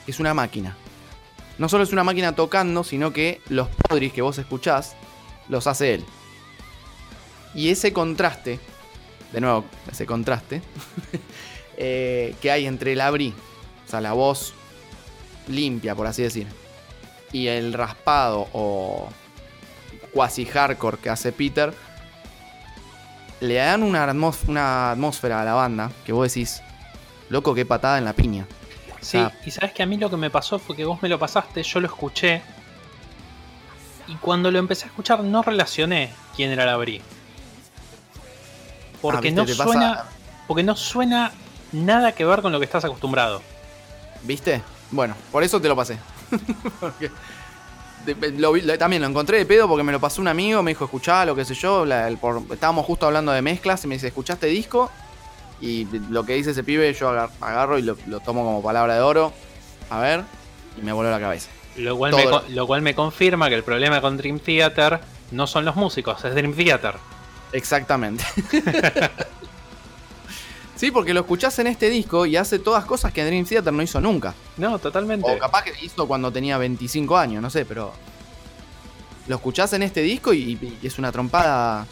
[0.07, 0.77] es una máquina.
[1.57, 4.95] No solo es una máquina tocando, sino que los podris que vos escuchás
[5.49, 6.05] los hace él.
[7.53, 8.59] Y ese contraste,
[9.33, 10.61] de nuevo, ese contraste,
[11.77, 13.33] eh, que hay entre el abrí,
[13.85, 14.53] o sea, la voz
[15.51, 16.47] limpia, por así decir,
[17.31, 19.09] y el raspado o
[20.13, 21.73] cuasi hardcore que hace Peter,
[23.39, 26.61] le dan una, atmós- una atmósfera a la banda que vos decís,
[27.29, 28.45] loco, qué patada en la piña.
[28.99, 31.17] Sí, y sabes que a mí lo que me pasó fue que vos me lo
[31.17, 32.41] pasaste, yo lo escuché.
[34.07, 37.01] Y cuando lo empecé a escuchar no relacioné quién era la Brie.
[39.01, 40.03] Porque Ah, no suena.
[40.47, 41.31] Porque no suena
[41.71, 43.41] nada que ver con lo que estás acostumbrado.
[44.23, 44.61] ¿Viste?
[44.91, 45.97] Bueno, por eso te lo pasé.
[48.37, 50.85] Lo lo- también lo encontré de pedo porque me lo pasó un amigo, me dijo,
[50.85, 51.85] escuchá, lo que sé yo.
[51.85, 54.89] la- el por- estábamos justo hablando de mezclas y me dice, ¿escuchaste disco?
[55.61, 58.95] Y lo que dice ese pibe, yo agar- agarro y lo, lo tomo como palabra
[58.95, 59.31] de oro.
[59.91, 60.23] A ver,
[60.79, 61.49] y me voló la cabeza.
[61.75, 62.43] Lo cual, Todo.
[62.47, 66.25] me, lo cual me confirma que el problema con Dream Theater no son los músicos,
[66.25, 66.95] es Dream Theater.
[67.53, 68.23] Exactamente.
[70.81, 73.83] sí, porque lo escuchás en este disco y hace todas cosas que Dream Theater no
[73.83, 74.33] hizo nunca.
[74.57, 75.31] No, totalmente.
[75.31, 77.93] O capaz que hizo cuando tenía 25 años, no sé, pero.
[79.27, 81.85] Lo escuchás en este disco y, y es una trompada.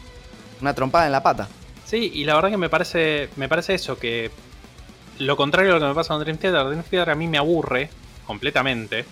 [0.59, 1.47] Una trompada en la pata.
[1.85, 4.31] Sí, y la verdad que me parece, me parece eso, que
[5.19, 7.37] lo contrario a lo que me pasa con Dream Theater, Dream Theater a mí me
[7.37, 7.91] aburre
[8.25, 9.05] completamente.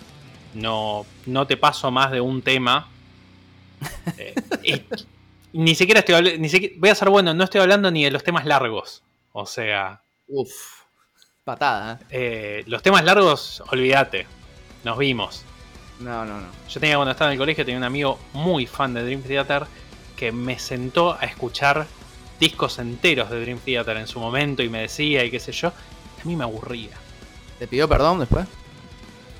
[0.54, 2.88] No, no te paso más de un tema.
[4.18, 4.34] Eh,
[5.52, 6.48] y ni siquiera estoy hablando,
[6.78, 9.02] voy a ser bueno, no estoy hablando ni de los temas largos.
[9.40, 10.50] O sea, Uf.
[11.44, 12.06] Patada, ¿eh?
[12.10, 14.26] eh, los temas largos, olvídate.
[14.82, 15.44] Nos vimos.
[16.00, 16.48] No, no, no.
[16.68, 19.66] Yo tenía cuando estaba en el colegio, tenía un amigo muy fan de Dream Theater
[20.16, 21.86] que me sentó a escuchar
[22.40, 25.68] discos enteros de Dream Theater en su momento y me decía y qué sé yo.
[25.68, 26.96] A mí me aburría.
[27.60, 28.44] ¿Te pidió perdón después?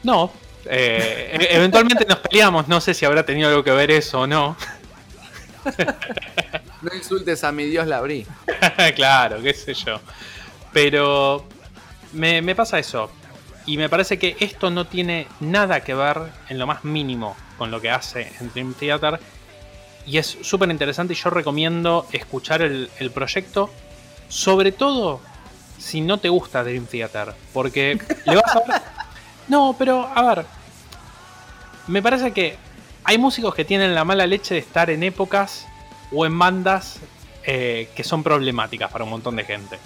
[0.04, 0.30] No,
[0.64, 4.56] eh, eventualmente nos peleamos, no sé si habrá tenido algo que ver eso o no.
[6.82, 8.26] No insultes a mi Dios la abrí.
[8.94, 10.00] claro, qué sé yo.
[10.72, 11.44] Pero
[12.12, 13.10] me, me pasa eso.
[13.66, 17.70] Y me parece que esto no tiene nada que ver en lo más mínimo con
[17.70, 19.20] lo que hace en Dream Theater.
[20.06, 23.70] Y es súper interesante y yo recomiendo escuchar el, el proyecto.
[24.28, 25.20] Sobre todo
[25.78, 27.34] si no te gusta Dream Theater.
[27.52, 28.82] Porque le vas a ver...
[29.48, 30.44] No, pero a ver.
[31.86, 32.56] Me parece que
[33.02, 35.66] hay músicos que tienen la mala leche de estar en épocas
[36.12, 36.98] o en bandas
[37.44, 39.78] eh, que son problemáticas para un montón de gente.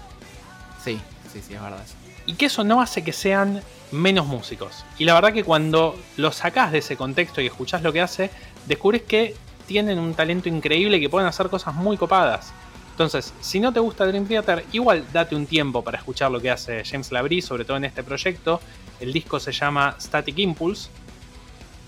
[0.83, 1.01] Sí,
[1.33, 1.85] sí, sí, es verdad.
[2.27, 4.85] Y que eso no hace que sean menos músicos.
[4.99, 8.31] Y la verdad que cuando lo sacás de ese contexto y escuchás lo que hace,
[8.67, 9.35] descubrís que
[9.67, 12.53] tienen un talento increíble y que pueden hacer cosas muy copadas.
[12.91, 16.51] Entonces, si no te gusta Dream Theater, igual date un tiempo para escuchar lo que
[16.51, 18.61] hace James Labrie, sobre todo en este proyecto.
[19.01, 20.91] El disco se llama Static Impulse,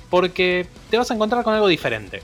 [0.08, 2.22] porque te vas a encontrar con algo diferente.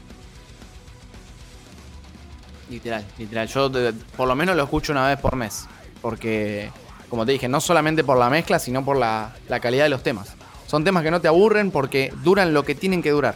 [2.71, 3.49] Literal, literal.
[3.49, 3.71] Yo
[4.17, 5.67] por lo menos lo escucho una vez por mes.
[6.01, 6.71] Porque,
[7.09, 10.03] como te dije, no solamente por la mezcla, sino por la, la calidad de los
[10.03, 10.35] temas.
[10.67, 13.35] Son temas que no te aburren porque duran lo que tienen que durar.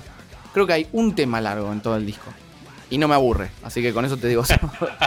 [0.53, 2.31] Creo que hay un tema largo en todo el disco.
[2.91, 3.51] Y no me aburre.
[3.65, 4.45] Así que con eso te digo.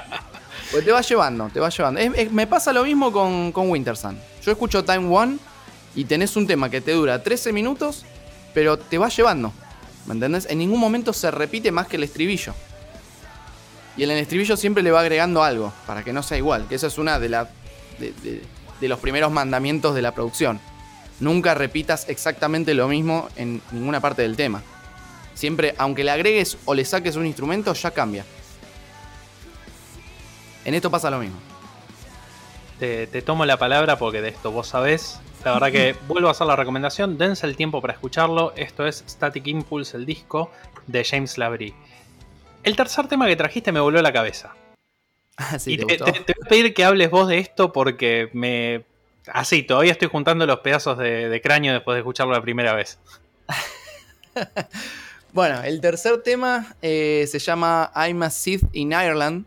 [0.72, 2.02] pues te va llevando, te va llevando.
[2.32, 4.18] Me pasa lo mismo con, con Winter Sun.
[4.44, 5.38] Yo escucho Time One
[5.96, 8.06] y tenés un tema que te dura 13 minutos,
[8.54, 9.54] pero te va llevando.
[10.06, 10.48] ¿Me entendés?
[10.50, 12.54] En ningún momento se repite más que el estribillo.
[13.98, 16.68] Y en el estribillo siempre le va agregando algo para que no sea igual.
[16.68, 17.50] Que esa es una de, la,
[18.00, 18.44] de, de-
[18.80, 20.60] de los primeros mandamientos de la producción.
[21.20, 24.62] Nunca repitas exactamente lo mismo en ninguna parte del tema.
[25.34, 28.24] Siempre, aunque le agregues o le saques un instrumento, ya cambia.
[30.66, 31.38] En esto pasa lo mismo.
[32.80, 35.20] Te, te tomo la palabra porque de esto vos sabés.
[35.44, 37.18] La verdad que vuelvo a hacer la recomendación.
[37.18, 38.54] Dense el tiempo para escucharlo.
[38.56, 40.52] Esto es Static Impulse, el disco
[40.86, 41.74] de James Labrie.
[42.68, 44.54] El tercer tema que trajiste me voló la cabeza.
[45.40, 47.72] Ah, sí, y ¿te te, te- te voy a pedir que hables vos de esto
[47.72, 48.84] porque me.
[49.32, 52.98] Así, todavía estoy juntando los pedazos de, de cráneo después de escucharlo la primera vez.
[55.34, 59.46] Bueno, el tercer tema eh, se llama I'm a Sith in Ireland.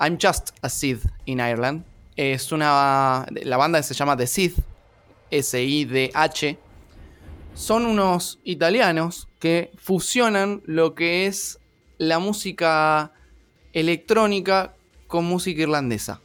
[0.00, 1.84] I'm just a Sith in Ireland.
[2.16, 3.26] Es una.
[3.44, 4.58] La banda se llama The Sith.
[5.30, 6.58] S-I-D-H.
[7.54, 11.60] Son unos italianos que fusionan lo que es
[11.98, 13.12] la música
[13.72, 14.74] electrónica
[15.06, 16.20] con música irlandesa.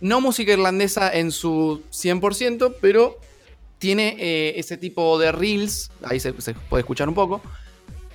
[0.00, 3.18] No música irlandesa en su 100%, pero
[3.78, 7.40] tiene eh, ese tipo de reels, ahí se, puede escuchar un poco,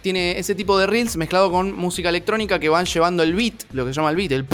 [0.02, 3.86] tiene ese tipo de reels mezclado con música electrónica que van llevando el beat, lo
[3.86, 4.46] que se llama el beat, el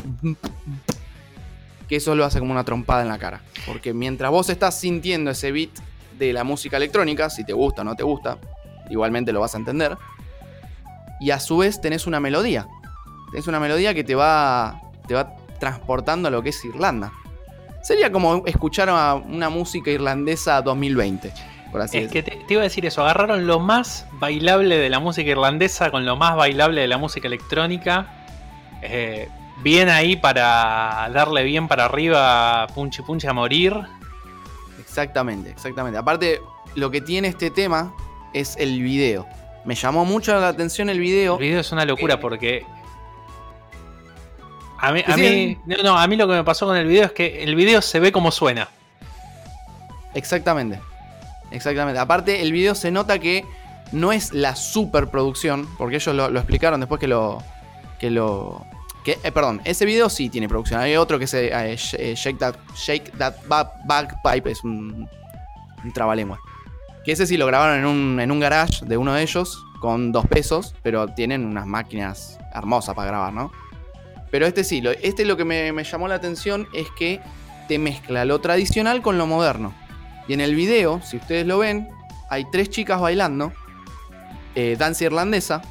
[1.89, 3.41] que eso lo hace como una trompada en la cara.
[3.65, 5.71] Porque mientras vos estás sintiendo ese beat
[6.17, 8.37] de la música electrónica, si te gusta o no te gusta,
[8.91, 9.97] igualmente lo vas a entender.
[11.19, 12.67] Y a su vez tenés una melodía.
[13.31, 17.11] Tenés una melodía que te va, te va transportando a lo que es Irlanda.
[17.83, 21.31] Sería como escuchar a una música irlandesa 2020,
[21.71, 24.89] por así Es que te, te iba a decir eso, agarraron lo más bailable de
[24.89, 28.07] la música irlandesa con lo más bailable de la música electrónica.
[28.81, 29.29] Eh,
[29.61, 33.73] bien ahí para darle bien para arriba, punchi punchi a morir.
[34.79, 35.97] Exactamente, exactamente.
[35.97, 36.41] Aparte,
[36.75, 37.93] lo que tiene este tema
[38.33, 39.27] es el video.
[39.65, 41.35] Me llamó mucho la atención el video.
[41.35, 42.65] El video es una locura porque.
[44.79, 46.87] A mí, a, Sí, mí, no, no, a mí lo que me pasó con el
[46.87, 48.69] video es que el video se ve como suena.
[50.13, 50.79] Exactamente.
[51.51, 51.99] Exactamente.
[51.99, 53.43] Aparte, el video se nota que
[53.91, 57.43] no es la superproducción, porque ellos lo, lo explicaron después que lo.
[57.99, 58.65] Que lo.
[59.03, 60.79] Que, eh, perdón, ese video sí tiene producción.
[60.79, 61.47] Hay otro que se.
[61.47, 65.09] eh, eh, Shake That, Shake that Ba- Bagpipe, es un.
[65.83, 66.39] Un trabalengua.
[67.09, 70.11] Que ese sí lo grabaron en un, en un garage de uno de ellos, con
[70.11, 73.51] dos pesos, pero tienen unas máquinas hermosas para grabar, ¿no?
[74.29, 77.19] Pero este sí, lo, este lo que me, llamó la atención es que
[77.67, 79.73] te mezcla lo tradicional con lo moderno.
[80.27, 81.89] Y en el video, si ustedes lo ven,
[82.29, 83.53] hay tres chicas bailando,
[84.53, 85.63] eh, danza irlandesa,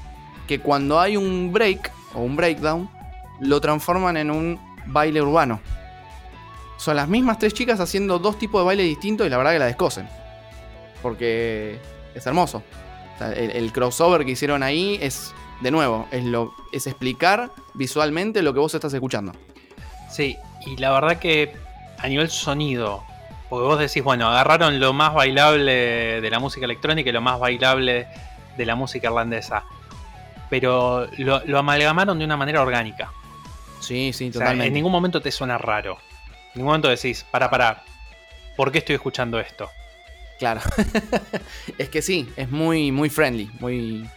[0.49, 2.91] que cuando hay un break o un breakdown,
[3.39, 5.61] lo transforman en un baile urbano.
[6.79, 9.61] Son las mismas tres chicas haciendo dos tipos de baile distintos y la verdad que
[9.61, 10.18] la descosen.
[11.03, 11.79] Porque
[12.15, 12.63] es hermoso.
[13.15, 17.51] O sea, el, el crossover que hicieron ahí es, de nuevo, es, lo, es explicar
[17.75, 19.33] visualmente lo que vos estás escuchando.
[20.11, 20.37] Sí,
[20.67, 21.53] y la verdad que
[21.99, 23.05] a nivel sonido,
[23.49, 27.39] porque vos decís, bueno, agarraron lo más bailable de la música electrónica y lo más
[27.39, 28.07] bailable
[28.57, 29.65] de la música irlandesa,
[30.51, 33.13] pero lo, lo amalgamaron de una manera orgánica.
[33.81, 34.67] Sí, sí, O sea, totalmente.
[34.69, 35.99] en ningún momento te suena raro.
[36.55, 37.83] En ningún momento decís, para, para,
[38.57, 39.69] ¿por qué estoy escuchando esto?
[40.39, 40.61] Claro.
[41.79, 44.09] es que sí, es muy, muy friendly, muy,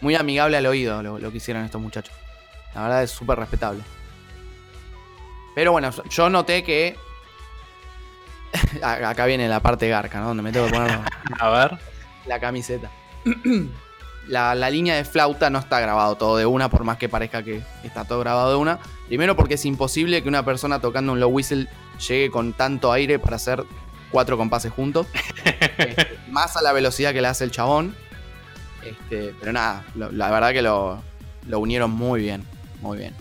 [0.00, 2.14] muy amigable al oído lo, lo que hicieron estos muchachos.
[2.74, 3.82] La verdad es súper respetable.
[5.54, 6.96] Pero bueno, yo noté que.
[8.82, 10.28] Acá viene la parte garca, ¿no?
[10.28, 11.00] Donde me tengo que poner
[11.40, 11.78] A ver,
[12.26, 12.90] la camiseta.
[14.28, 17.42] la, la línea de flauta no está grabado todo de una, por más que parezca
[17.42, 18.78] que está todo grabado de una.
[19.08, 21.68] Primero porque es imposible que una persona tocando un low whistle
[22.06, 23.64] llegue con tanto aire para hacer
[24.10, 25.06] cuatro compases juntos.
[25.78, 27.94] Este, más a la velocidad que le hace el chabón.
[28.84, 31.02] Este, pero nada, lo- la verdad que lo,
[31.46, 32.44] lo unieron muy bien.
[32.80, 33.14] Muy bien.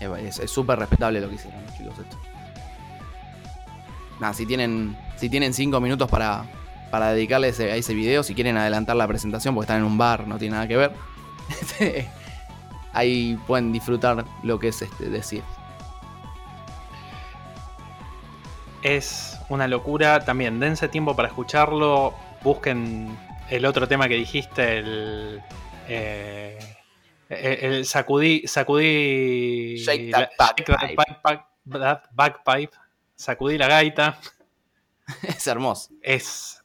[0.00, 2.16] Es súper respetable lo que hicieron los chicos esto.
[4.20, 6.44] Nada, si tienen, si tienen cinco minutos para,
[6.90, 9.98] para dedicarle ese- a ese video, si quieren adelantar la presentación porque están en un
[9.98, 10.92] bar, no tiene nada que ver.
[11.60, 12.08] este,
[12.92, 15.42] ahí pueden disfrutar lo que es este decir.
[18.82, 20.24] Es una locura.
[20.24, 22.14] También dense tiempo para escucharlo.
[22.42, 23.16] Busquen
[23.50, 25.42] el otro tema que dijiste, el.
[25.88, 26.58] eh,
[27.28, 28.46] el, el sacudí.
[28.46, 29.76] Sacudí.
[29.76, 30.30] Shake that
[32.14, 32.76] bagpipe,
[33.14, 34.18] Sacudí la gaita.
[35.22, 35.90] es hermoso.
[36.02, 36.62] Es.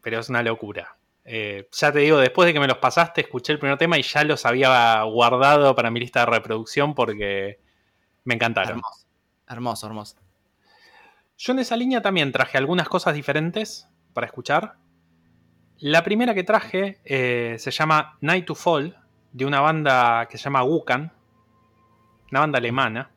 [0.00, 0.96] Pero es una locura.
[1.24, 4.02] Eh, ya te digo, después de que me los pasaste, escuché el primer tema y
[4.02, 7.60] ya los había guardado para mi lista de reproducción porque
[8.24, 8.78] me encantaron.
[8.78, 9.06] Hermoso.
[9.46, 10.16] Hermoso, hermoso.
[11.42, 14.74] Yo en esa línea también traje algunas cosas diferentes para escuchar.
[15.78, 18.98] La primera que traje eh, se llama Night to Fall,
[19.32, 21.10] de una banda que se llama Wukan,
[22.30, 23.10] una banda alemana,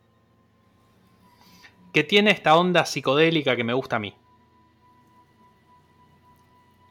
[1.91, 4.15] que tiene esta onda psicodélica que me gusta a mí.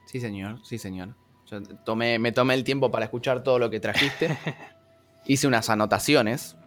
[0.05, 1.15] Sí, señor, sí, señor.
[1.47, 4.37] Yo tomé, me tomé el tiempo para escuchar todo lo que trajiste.
[5.25, 6.59] Hice unas anotaciones.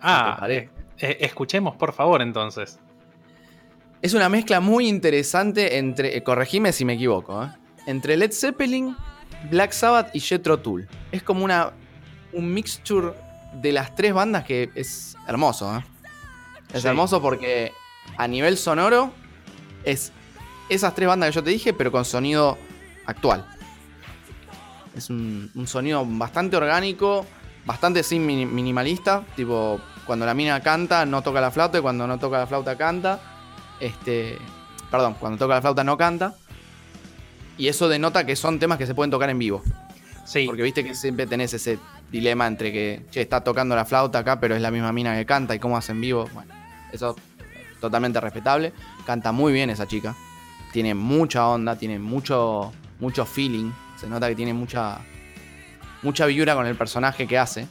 [0.00, 2.80] Ah, eh, eh, escuchemos por favor entonces.
[4.02, 6.16] Es una mezcla muy interesante entre.
[6.16, 7.48] eh, corregime si me equivoco, ¿eh?
[7.86, 8.96] Entre Led Zeppelin,
[9.50, 10.88] Black Sabbath y Jethro Tull.
[11.12, 11.72] Es como una.
[12.32, 13.14] un mixture
[13.54, 15.84] de las tres bandas que es hermoso, ¿eh?
[16.74, 16.88] Es Sí.
[16.88, 17.72] hermoso porque
[18.18, 19.10] a nivel sonoro
[19.84, 20.12] es
[20.68, 22.58] esas tres bandas que yo te dije, pero con sonido
[23.06, 23.46] actual.
[24.94, 27.24] Es un, un sonido bastante orgánico,
[27.64, 29.24] bastante sin mini- minimalista.
[29.34, 32.76] Tipo, cuando la mina canta, no toca la flauta, y cuando no toca la flauta,
[32.76, 33.18] canta.
[33.80, 34.38] Este.
[34.90, 36.34] Perdón, cuando toca la flauta, no canta.
[37.56, 39.62] Y eso denota que son temas que se pueden tocar en vivo.
[40.24, 41.78] Sí, Porque viste que siempre tenés ese
[42.12, 45.24] dilema entre que, che, está tocando la flauta acá, pero es la misma mina que
[45.24, 46.28] canta y cómo hace en vivo.
[46.34, 46.52] Bueno,
[46.92, 48.72] eso es totalmente respetable.
[49.06, 50.14] Canta muy bien esa chica.
[50.72, 53.72] Tiene mucha onda, tiene mucho, mucho feeling.
[53.98, 54.98] Se nota que tiene mucha,
[56.02, 57.66] mucha vibra con el personaje que hace.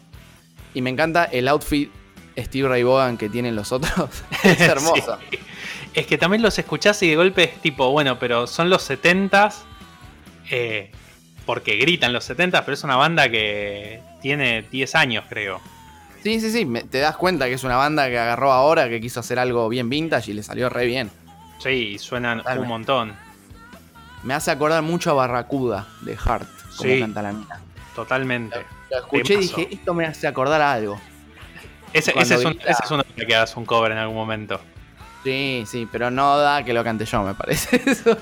[0.73, 1.91] Y me encanta el outfit
[2.37, 4.09] Steve Ray Vaughan que tienen los otros.
[4.43, 5.19] es hermosa.
[5.29, 5.37] Sí.
[5.93, 9.53] Es que también los escuchás y de golpe es tipo, bueno, pero son los 70s.
[10.49, 10.91] eh,
[11.45, 15.61] porque gritan los 70s, pero es una banda que tiene 10 años, creo.
[16.23, 16.65] Sí, sí, sí.
[16.65, 19.67] me- te das cuenta que es una banda que agarró ahora, que quiso hacer algo
[19.69, 21.09] bien vintage y le salió re bien.
[21.59, 22.63] Sí, suenan Totalmente.
[22.63, 23.13] un montón.
[24.23, 26.99] Me hace acordar mucho a Barracuda de Heart, como Sí.
[26.99, 27.59] canta la mina.
[27.95, 28.65] Totalmente.
[28.91, 30.99] Lo escuché y dije, esto me hace acordar a algo.
[31.93, 34.59] Ese, es un, grita- ese es uno que hagas un cover en algún momento.
[35.27, 38.17] Sí, sí, pero no da que lo cante yo, me parece eso.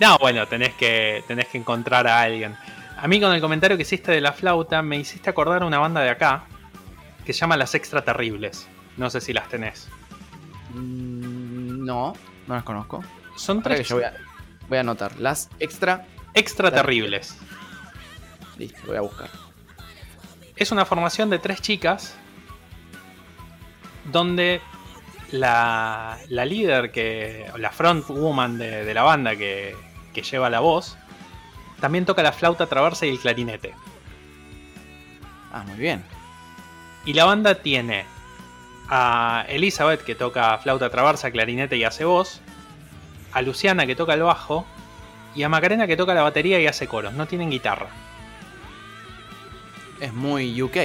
[0.00, 2.56] No, bueno, tenés que, tenés que encontrar a alguien.
[2.96, 5.78] A mí con el comentario que hiciste de la flauta, me hiciste acordar a una
[5.78, 6.44] banda de acá
[7.26, 8.66] que se llama Las Extra Terribles.
[8.96, 9.86] No sé si las tenés.
[10.70, 12.14] Mm, no,
[12.46, 13.04] no las conozco.
[13.36, 14.14] Son que tres yo voy a,
[14.66, 15.14] voy a anotar.
[15.20, 16.06] Las extra.
[16.32, 17.36] extra terribles.
[18.56, 19.28] Listo, voy a buscar.
[20.56, 22.16] Es una formación de tres chicas
[24.10, 24.62] donde
[25.32, 29.74] la, la líder, que, la front woman de, de la banda que,
[30.14, 30.96] que lleva la voz,
[31.80, 33.74] también toca la flauta traversa y el clarinete.
[35.52, 36.02] Ah, muy bien.
[37.04, 38.04] Y la banda tiene
[38.88, 42.40] a Elizabeth que toca flauta traversa, clarinete y hace voz,
[43.32, 44.66] a Luciana que toca el bajo
[45.34, 47.12] y a Macarena que toca la batería y hace coros.
[47.12, 47.88] No tienen guitarra.
[50.00, 50.76] Es muy UK.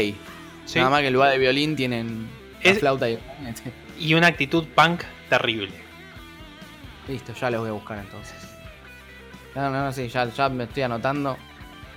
[0.65, 0.79] ¿sí?
[0.79, 2.29] Nada más que en lugar de violín tienen
[2.63, 3.17] la flauta y.
[4.01, 5.71] Y una actitud punk terrible.
[7.07, 8.35] Listo, ya los voy a buscar entonces.
[9.53, 11.37] No, no, no, sí, ya, ya me estoy anotando.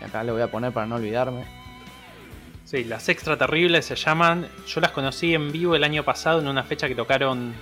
[0.01, 1.47] Y acá le voy a poner para no olvidarme.
[2.66, 4.47] Sí, las extra terribles se llaman.
[4.66, 7.55] Yo las conocí en vivo el año pasado en una fecha que tocaron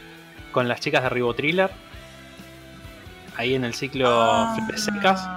[0.50, 1.70] con las chicas de Ribo Thriller.
[3.36, 5.28] Ahí en el ciclo Flipes Secas.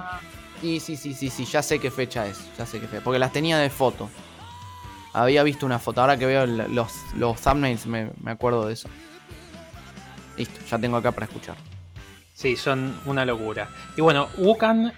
[0.60, 2.50] Sí, sí, sí, sí, sí, ya sé qué fecha es.
[2.58, 3.04] Ya sé qué fecha.
[3.04, 4.10] Porque las tenía de foto.
[5.16, 6.02] Había visto una foto.
[6.02, 8.88] Ahora que veo los, los thumbnails me, me acuerdo de eso.
[10.36, 11.56] Listo, ya tengo acá para escuchar.
[12.34, 13.68] Sí, son una locura.
[13.96, 14.92] Y bueno, Wukan,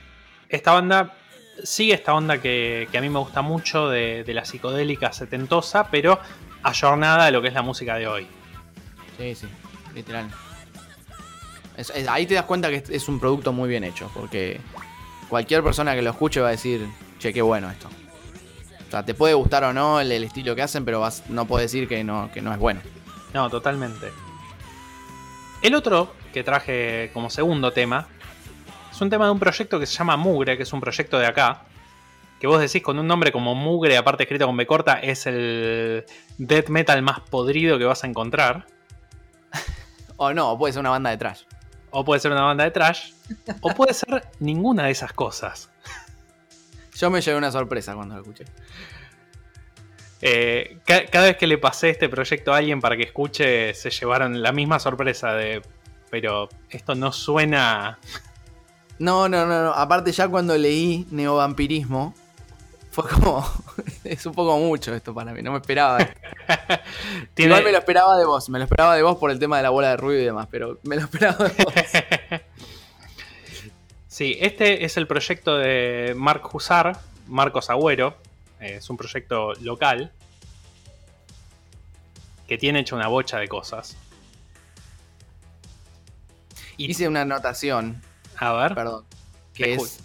[0.48, 1.14] esta banda
[1.62, 5.88] sigue esta onda que, que a mí me gusta mucho de, de la psicodélica setentosa,
[5.88, 6.18] pero
[6.64, 8.26] ayornada a lo que es la música de hoy.
[9.18, 9.46] Sí, sí,
[9.94, 10.28] literal.
[11.76, 14.10] Es- es- ahí te das cuenta que es, es un producto muy bien hecho.
[14.14, 14.60] Porque
[15.28, 16.84] cualquier persona que lo escuche va a decir,
[17.20, 17.88] che, qué bueno esto.
[18.88, 21.46] O sea, te puede gustar o no el, el estilo que hacen, pero vas, no
[21.46, 22.80] puedes decir que no, que no es bueno.
[23.34, 24.10] No, totalmente.
[25.60, 28.08] El otro que traje como segundo tema
[28.90, 31.26] es un tema de un proyecto que se llama Mugre, que es un proyecto de
[31.26, 31.62] acá.
[32.40, 36.04] Que vos decís con un nombre como Mugre, aparte escrito con B corta, es el
[36.38, 38.66] death metal más podrido que vas a encontrar.
[40.20, 41.42] O no, o puede ser una banda de trash.
[41.92, 43.12] O puede ser una banda de trash.
[43.60, 45.70] O puede ser ninguna de esas cosas.
[46.98, 48.44] Yo me llevé una sorpresa cuando lo escuché.
[50.20, 53.90] Eh, ca- cada vez que le pasé este proyecto a alguien para que escuche, se
[53.90, 55.62] llevaron la misma sorpresa de.
[56.10, 57.98] Pero esto no suena.
[58.98, 59.72] No, no, no, no.
[59.72, 62.14] Aparte ya cuando leí neovampirismo,
[62.90, 63.46] fue como...
[64.04, 65.98] es un poco mucho esto para mí, no me esperaba.
[67.34, 69.58] Tiene- Igual me lo esperaba de vos, me lo esperaba de vos por el tema
[69.58, 71.74] de la bola de ruido y demás, pero me lo esperaba de vos.
[74.18, 78.16] Sí, este es el proyecto de Mark Husar, Marcos Agüero.
[78.58, 80.10] eh, es un proyecto local
[82.48, 83.96] que tiene hecho una bocha de cosas.
[86.76, 88.02] Y, Hice una anotación,
[88.36, 89.04] a ver, perdón,
[89.54, 90.00] que es...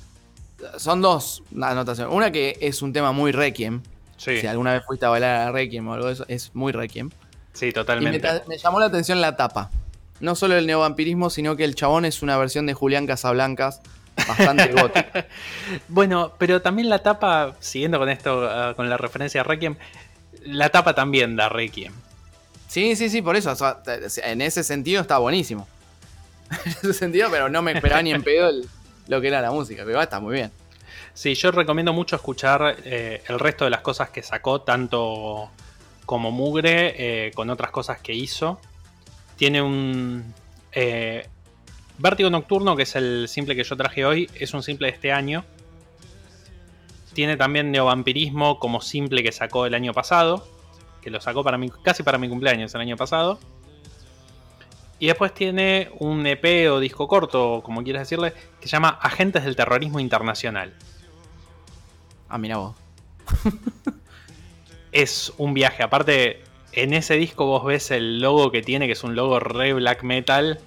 [0.78, 2.14] Son dos anotaciones.
[2.16, 3.82] Una que es un tema muy requiem.
[4.18, 6.72] sí, Si alguna vez fuiste a bailar a requiem o algo de eso, es muy
[6.72, 7.10] requiem.
[7.54, 8.20] sí, me, totalmente.
[8.20, 9.72] ta- me llamó la atención la tapa.
[10.20, 13.82] No solo el neovampirismo, sino que el chabón es una versión de Julián Casablancas
[14.16, 15.08] bastante gótico.
[15.88, 19.76] Bueno, pero también la tapa, siguiendo con esto, ah, con la referencia a Requiem,
[20.46, 21.94] la tapa también da Requiem.
[22.68, 23.52] Sí, sí, sí, por eso.
[23.52, 23.80] o sea,
[24.24, 25.68] en ese sentido está buenísimo.
[26.66, 28.68] en ese sentido, pero no me esperaba ni en pedo el-
[29.08, 29.84] lo que era la música.
[29.86, 30.52] Pero está muy bien.
[31.14, 35.50] Sí, yo recomiendo mucho escuchar eh, el resto de las cosas que sacó, tanto
[36.06, 38.60] como Mugre, eh, con otras cosas que hizo.
[39.36, 40.34] Tiene un
[40.72, 41.28] eh,
[42.04, 45.14] Vértigo Nocturno, que es el simple que yo traje hoy, es un simple de este
[45.14, 45.46] año.
[47.14, 50.46] Tiene también Neovampirismo como simple que sacó el año pasado,
[51.02, 53.40] que lo sacó para mi, casi para mi cumpleaños el año pasado.
[55.00, 59.46] Y después tiene un EP o disco corto, como quieras decirle, que se llama Agentes
[59.46, 60.74] del Terrorismo Internacional.
[62.28, 62.76] Ah, mira vos.
[64.92, 65.84] es un viaje.
[65.84, 66.44] Aparte,
[66.74, 70.04] en ese disco vos ves el logo que tiene, que es un logo re black
[70.04, 70.60] metal.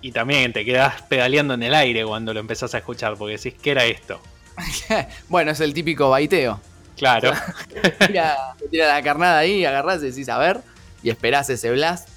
[0.00, 3.54] Y también te quedas pedaleando en el aire cuando lo empezás a escuchar, porque decís,
[3.60, 4.20] ¿qué era esto?
[5.28, 6.60] bueno, es el típico baiteo.
[6.96, 7.32] Claro.
[8.06, 10.60] Tira, te tira la carnada ahí, agarrás y decís a ver.
[11.02, 12.08] Y esperás ese blast.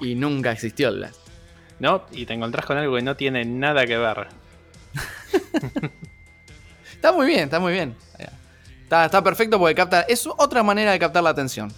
[0.00, 1.20] Y nunca existió el blast.
[1.78, 2.04] ¿No?
[2.12, 4.28] Y te encontrás con algo que no tiene nada que ver.
[6.92, 7.96] Está muy bien, está muy bien.
[8.82, 10.02] Está, está perfecto porque capta.
[10.02, 11.72] Es otra manera de captar la atención.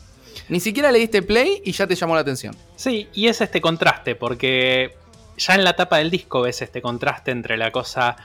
[0.49, 2.57] Ni siquiera le diste play y ya te llamó la atención.
[2.74, 4.97] Sí, y es este contraste, porque
[5.47, 8.16] ya en la tapa del disco ves este contraste entre la cosa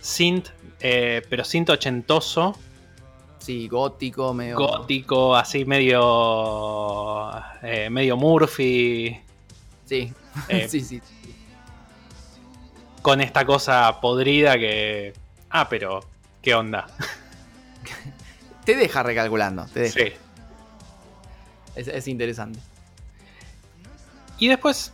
[0.00, 0.48] synth,
[0.80, 2.56] eh, pero synth ochentoso,
[3.38, 4.56] Sí, gótico, medio.
[4.56, 7.30] gótico, así medio.
[7.62, 9.20] eh, medio Murphy.
[9.84, 10.12] Sí.
[10.48, 11.02] Eh, sí, sí.
[13.02, 15.12] con esta cosa podrida que.
[15.50, 16.00] Ah, pero.
[16.40, 16.86] ¿Qué onda?
[18.64, 19.66] Te deja recalculando.
[19.66, 19.92] Te deja.
[20.00, 20.12] Sí.
[21.76, 22.58] Es, es interesante.
[24.38, 24.90] Y después,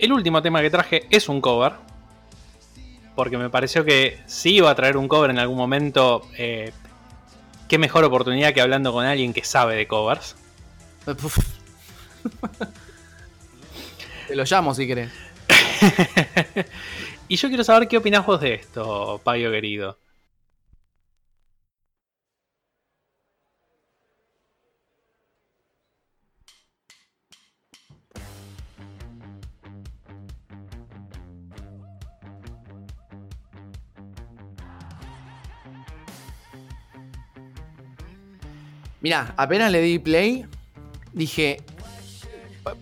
[0.00, 1.72] el último tema que traje es un cover.
[3.14, 6.26] Porque me pareció que si iba a traer un cover en algún momento.
[6.36, 6.72] eh,
[7.70, 10.34] qué mejor oportunidad que hablando con alguien que sabe de covers.
[14.26, 15.12] Te lo llamo si querés.
[17.28, 19.98] y yo quiero saber qué opinás vos de esto, Pablo querido.
[39.00, 40.46] Mirá, apenas le di play,
[41.12, 41.62] dije,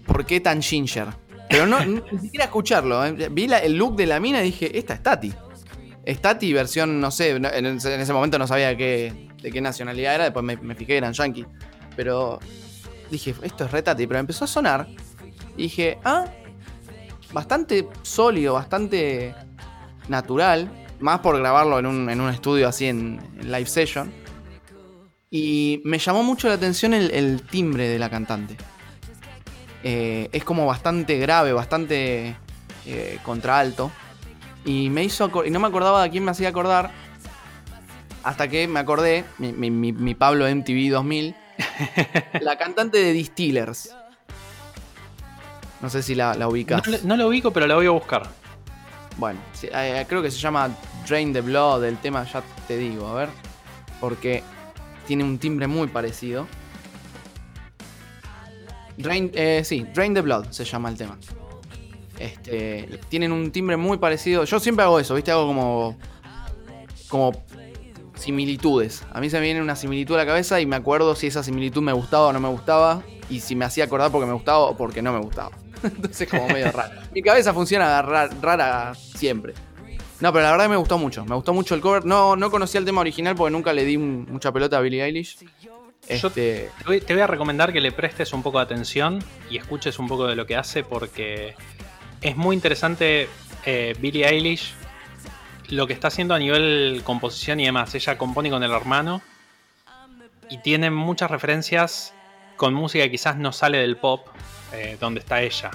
[0.06, 1.08] ¿por qué tan ginger?
[1.48, 3.04] Pero no, ni siquiera escucharlo.
[3.04, 3.28] ¿eh?
[3.30, 5.32] Vi el look de la mina y dije, esta es Tati.
[6.04, 9.60] Es Tati versión, no sé, en ese, en ese momento no sabía qué, de qué
[9.60, 11.46] nacionalidad era, después me, fijé que eran yankee.
[11.96, 12.38] Pero
[13.10, 14.88] dije, esto es re Tati, pero empezó a sonar.
[15.56, 16.26] Y dije, ah,
[17.32, 19.34] bastante sólido, bastante
[20.08, 20.68] natural.
[21.00, 24.12] Más por grabarlo en un, en un estudio así en live session.
[25.30, 28.56] Y me llamó mucho la atención el, el timbre de la cantante.
[29.84, 32.36] Eh, es como bastante grave, bastante
[32.86, 33.90] eh, contraalto.
[34.64, 36.90] Y me hizo y no me acordaba de quién me hacía acordar.
[38.24, 41.34] Hasta que me acordé, mi, mi- mi- mi Pablo MTV 2000,
[42.40, 43.94] la cantante de Distillers.
[45.80, 46.86] No sé si la, la No, ubicas.
[46.88, 48.28] le- no lo ubico, pero la voy a buscar.
[49.16, 50.70] Bueno, sí, eh, creo que se llama
[51.06, 53.28] Drain the Blood, el tema ya te digo, a ver.
[54.00, 54.42] Porque
[55.08, 56.46] tiene un timbre muy parecido.
[58.96, 61.18] Drain, eh, sí, Drain the Blood se llama el tema.
[62.18, 64.44] Este, tienen un timbre muy parecido.
[64.44, 65.30] Yo siempre hago eso, ¿viste?
[65.30, 65.96] Hago como.
[67.08, 67.32] como
[68.16, 69.04] similitudes.
[69.12, 71.42] A mí se me viene una similitud a la cabeza y me acuerdo si esa
[71.44, 73.02] similitud me gustaba o no me gustaba.
[73.30, 75.50] Y si me hacía acordar porque me gustaba o porque no me gustaba.
[75.82, 77.00] Entonces, como medio raro.
[77.14, 79.54] Mi cabeza funciona ra- rara siempre.
[80.20, 81.24] No, pero la verdad me gustó mucho.
[81.24, 82.04] Me gustó mucho el cover.
[82.04, 85.38] No, no conocía el tema original porque nunca le di mucha pelota a Billie Eilish.
[86.06, 89.58] Este, Te voy, te voy a recomendar que le prestes un poco de atención y
[89.58, 91.54] escuches un poco de lo que hace porque
[92.22, 93.28] es muy interesante
[93.66, 94.74] eh, Billie Eilish
[95.68, 97.94] lo que está haciendo a nivel composición y demás.
[97.94, 99.20] Ella compone con el hermano
[100.48, 102.14] y tiene muchas referencias
[102.56, 104.26] con música que quizás no sale del pop,
[104.72, 105.70] eh, donde está ella.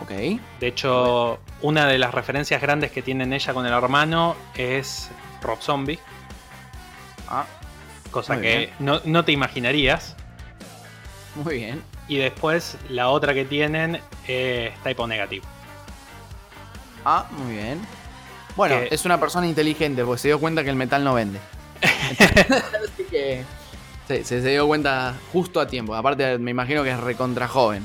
[0.00, 0.10] Ok.
[0.60, 5.10] De hecho, una de las referencias grandes que tienen ella con el hermano es
[5.42, 5.98] Rob Zombie,
[7.28, 7.44] Ah,
[8.10, 10.14] cosa Muy que no, no te imaginarías.
[11.34, 11.82] muy bien.
[12.08, 15.44] Y después la otra que tienen es Typo Negative.
[17.04, 17.80] Ah, muy bien.
[18.56, 21.40] Bueno, Que- es una persona inteligente porque se dio cuenta que el metal no vende.
[21.82, 23.44] Así que
[24.08, 25.94] se, se- se dio cuenta justo a tiempo.
[25.94, 27.82] Aparte, me imagino que es recontra joven.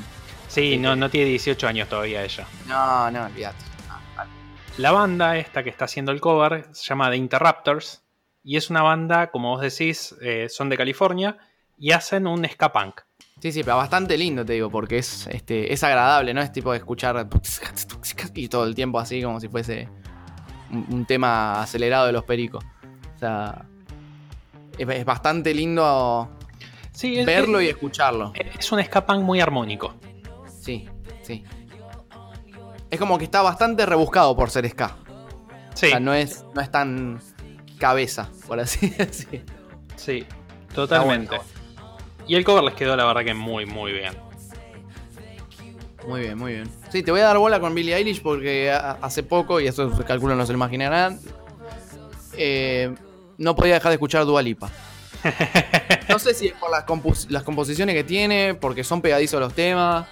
[0.52, 2.46] Sí, no, no tiene 18 años todavía ella.
[2.68, 3.64] No, no, olvídate.
[3.88, 4.30] No, vale.
[4.78, 8.04] La banda esta que está haciendo el cover se llama The Interrupters
[8.44, 11.38] y es una banda, como vos decís, eh, son de California
[11.78, 13.02] y hacen un ska punk.
[13.42, 16.42] Sí, sí, pero bastante lindo, te digo, porque es, este, es agradable, ¿no?
[16.42, 17.28] Es tipo de escuchar
[18.36, 19.88] y todo el tiempo así como si fuese
[20.70, 22.64] un, un tema acelerado de los pericos.
[23.16, 23.66] O sea,
[24.78, 26.30] es, es bastante lindo
[26.92, 28.34] Sí, es, verlo es- y escucharlo.
[28.36, 29.96] es un ska punk muy armónico.
[30.62, 30.88] Sí,
[31.24, 31.44] sí.
[32.90, 34.96] Es como que está bastante rebuscado por ser ska.
[35.74, 37.20] Sí, O sea, no es, no es tan
[37.80, 39.44] cabeza, por así decir.
[39.96, 40.26] sí,
[40.76, 41.40] totalmente.
[42.28, 44.14] Y el cover les quedó la verdad que muy, muy bien.
[46.08, 46.70] Muy bien, muy bien.
[46.92, 50.36] Sí, te voy a dar bola con Billie Eilish porque hace poco, y eso calculo
[50.36, 51.20] no se lo imaginarán,
[52.34, 52.94] eh,
[53.38, 54.70] no podía dejar de escuchar Dua Lipa.
[56.10, 59.54] No sé si es por las, compos- las composiciones que tiene, porque son pegadizos los
[59.54, 60.08] temas,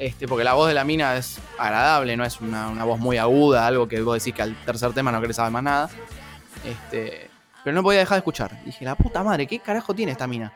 [0.00, 3.18] este, porque la voz de la mina es agradable, no es una, una voz muy
[3.18, 5.90] aguda, algo que vos decís que al tercer tema no querés saber más nada.
[6.64, 7.30] Este,
[7.62, 8.64] pero no podía dejar de escuchar.
[8.64, 10.52] Dije, la puta madre, ¿qué carajo tiene esta mina?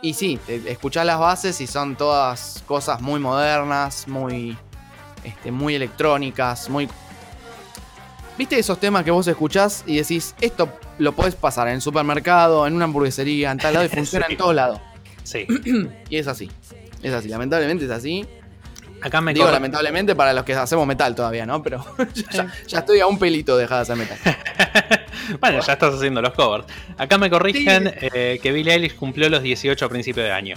[0.00, 4.56] Y sí, escuchás las bases y son todas cosas muy modernas, muy,
[5.24, 6.88] este, muy electrónicas, muy...
[8.38, 12.66] ¿Viste esos temas que vos escuchás y decís, esto lo podés pasar en el supermercado,
[12.66, 14.32] en una hamburguesería, en tal lado y funciona Sí.
[14.32, 14.80] en todos lados?
[15.24, 15.46] Sí.
[16.08, 16.50] Y es así.
[17.02, 18.26] Es así, lamentablemente es así.
[19.00, 21.62] Acá me Digo corre- lamentablemente para los que hacemos metal todavía, ¿no?
[21.62, 21.84] Pero
[22.32, 24.18] ya, ya estoy a un pelito de dejar de hacer metal.
[25.40, 26.64] Bueno, ya estás haciendo los covers.
[26.96, 30.56] Acá me corrigen eh, que Billie Eilish cumplió los 18 a principio de año.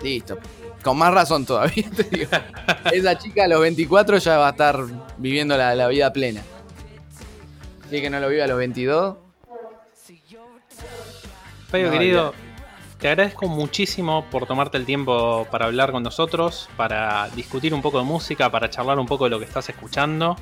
[0.00, 0.38] Listo.
[0.80, 2.30] Con más razón todavía, te digo.
[2.92, 4.78] Esa chica a los 24 ya va a estar
[5.18, 6.40] viviendo la, la vida plena.
[7.90, 9.16] Si que no lo vive a los 22.
[11.70, 12.34] Payo No, querido,
[13.00, 17.98] te agradezco muchísimo por tomarte el tiempo para hablar con nosotros, para discutir un poco
[17.98, 20.36] de música, para charlar un poco de lo que estás escuchando.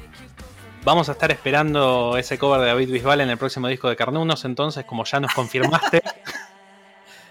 [0.85, 4.45] Vamos a estar esperando ese cover de David Bisbal en el próximo disco de Carnunos,
[4.45, 6.03] entonces, como ya nos confirmaste.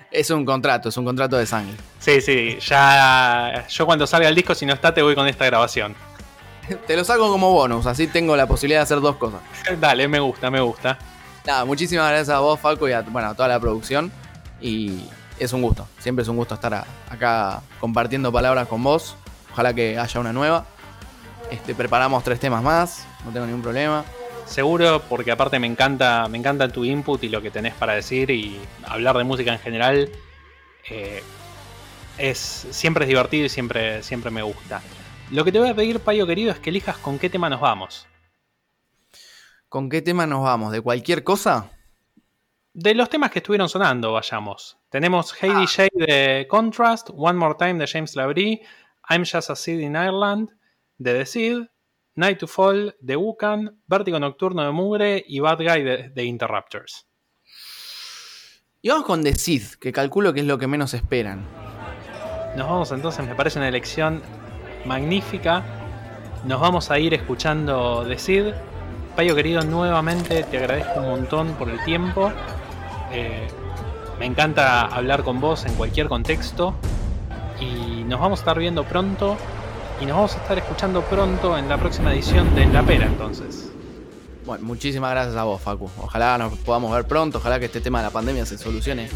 [0.10, 1.76] Es un contrato, es un contrato de sangre.
[2.00, 3.68] sí, sí, ya.
[3.68, 5.96] Yo cuando salga el disco, si no está, te voy con esta grabación.
[6.88, 9.42] Te lo saco como bonus, así tengo la posibilidad de hacer dos cosas.
[9.80, 10.98] Dale, me gusta, me gusta.
[11.46, 14.10] Nada, muchísimas gracias a vos, Falco, y a, bueno, a toda la producción.
[14.62, 15.04] Y
[15.40, 19.16] es un gusto, siempre es un gusto estar a- acá compartiendo palabras con vos.
[19.52, 20.66] Ojalá que haya una nueva.
[21.52, 24.04] Este, preparamos tres temas más, no tengo ningún problema.
[24.46, 28.30] Seguro, porque aparte me encanta, me encanta tu input y lo que tenés para decir
[28.32, 30.10] y hablar de música en general.
[30.90, 31.22] eh,
[32.18, 34.82] es, siempre es divertido y siempre, siempre me gusta.
[35.32, 37.60] Lo que te voy a pedir, Payo querido, es que elijas con qué tema nos
[37.62, 38.08] vamos.
[39.70, 40.72] ¿Con qué tema nos vamos?
[40.72, 41.70] ¿De cualquier cosa?
[42.80, 44.78] De los temas que estuvieron sonando, vayamos.
[44.90, 48.62] Tenemos Hey DJ de Contrast, One More Time de James Labrie,
[49.10, 50.52] I'm Just a Seed in Ireland
[51.00, 51.58] de The Seed,
[52.14, 57.08] Night to Fall de Wukan, Vértigo Nocturno de Mugre y Bad Guy de, de Interrupters.
[58.84, 61.48] Y vamos con The Sith, que calculo que es lo que menos esperan.
[62.56, 64.22] Nos vamos entonces, me parece una elección
[64.86, 65.64] magnífica.
[66.46, 68.54] Nos vamos a ir escuchando The Seed.
[69.16, 72.32] Payo querido, nuevamente te agradezco un montón por el tiempo.
[73.12, 73.48] Eh,
[74.20, 76.74] me encanta hablar con vos en cualquier contexto.
[77.60, 79.38] Y nos vamos a estar viendo pronto.
[80.02, 83.70] Y nos vamos a estar escuchando pronto en la próxima edición de la Pera, entonces.
[84.46, 85.90] Bueno, muchísimas gracias a vos, Facu.
[86.00, 89.10] Ojalá nos podamos ver pronto, ojalá que este tema de la pandemia se solucione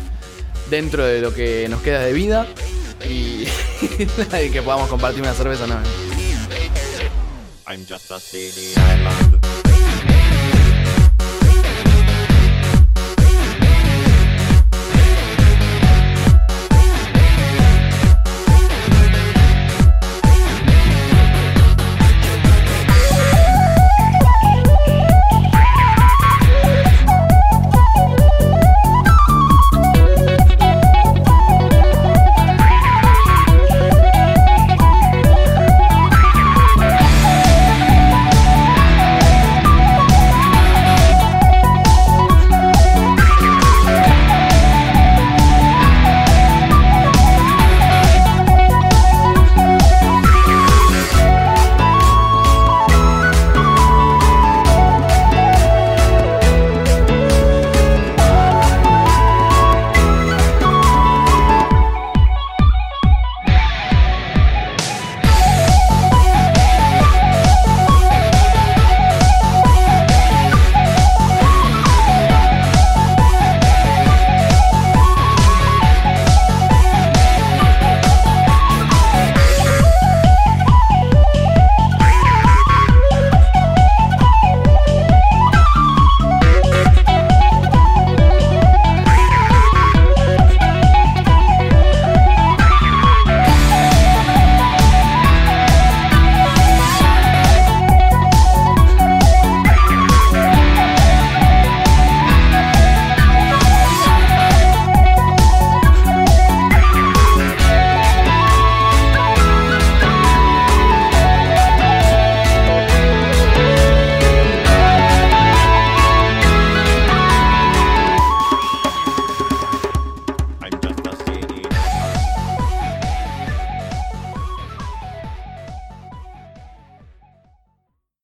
[0.70, 2.48] dentro de lo que nos queda de vida
[3.08, 3.46] y,
[4.46, 5.84] y que podamos compartir una cerveza nueva.
[7.68, 9.41] I'm just a city island.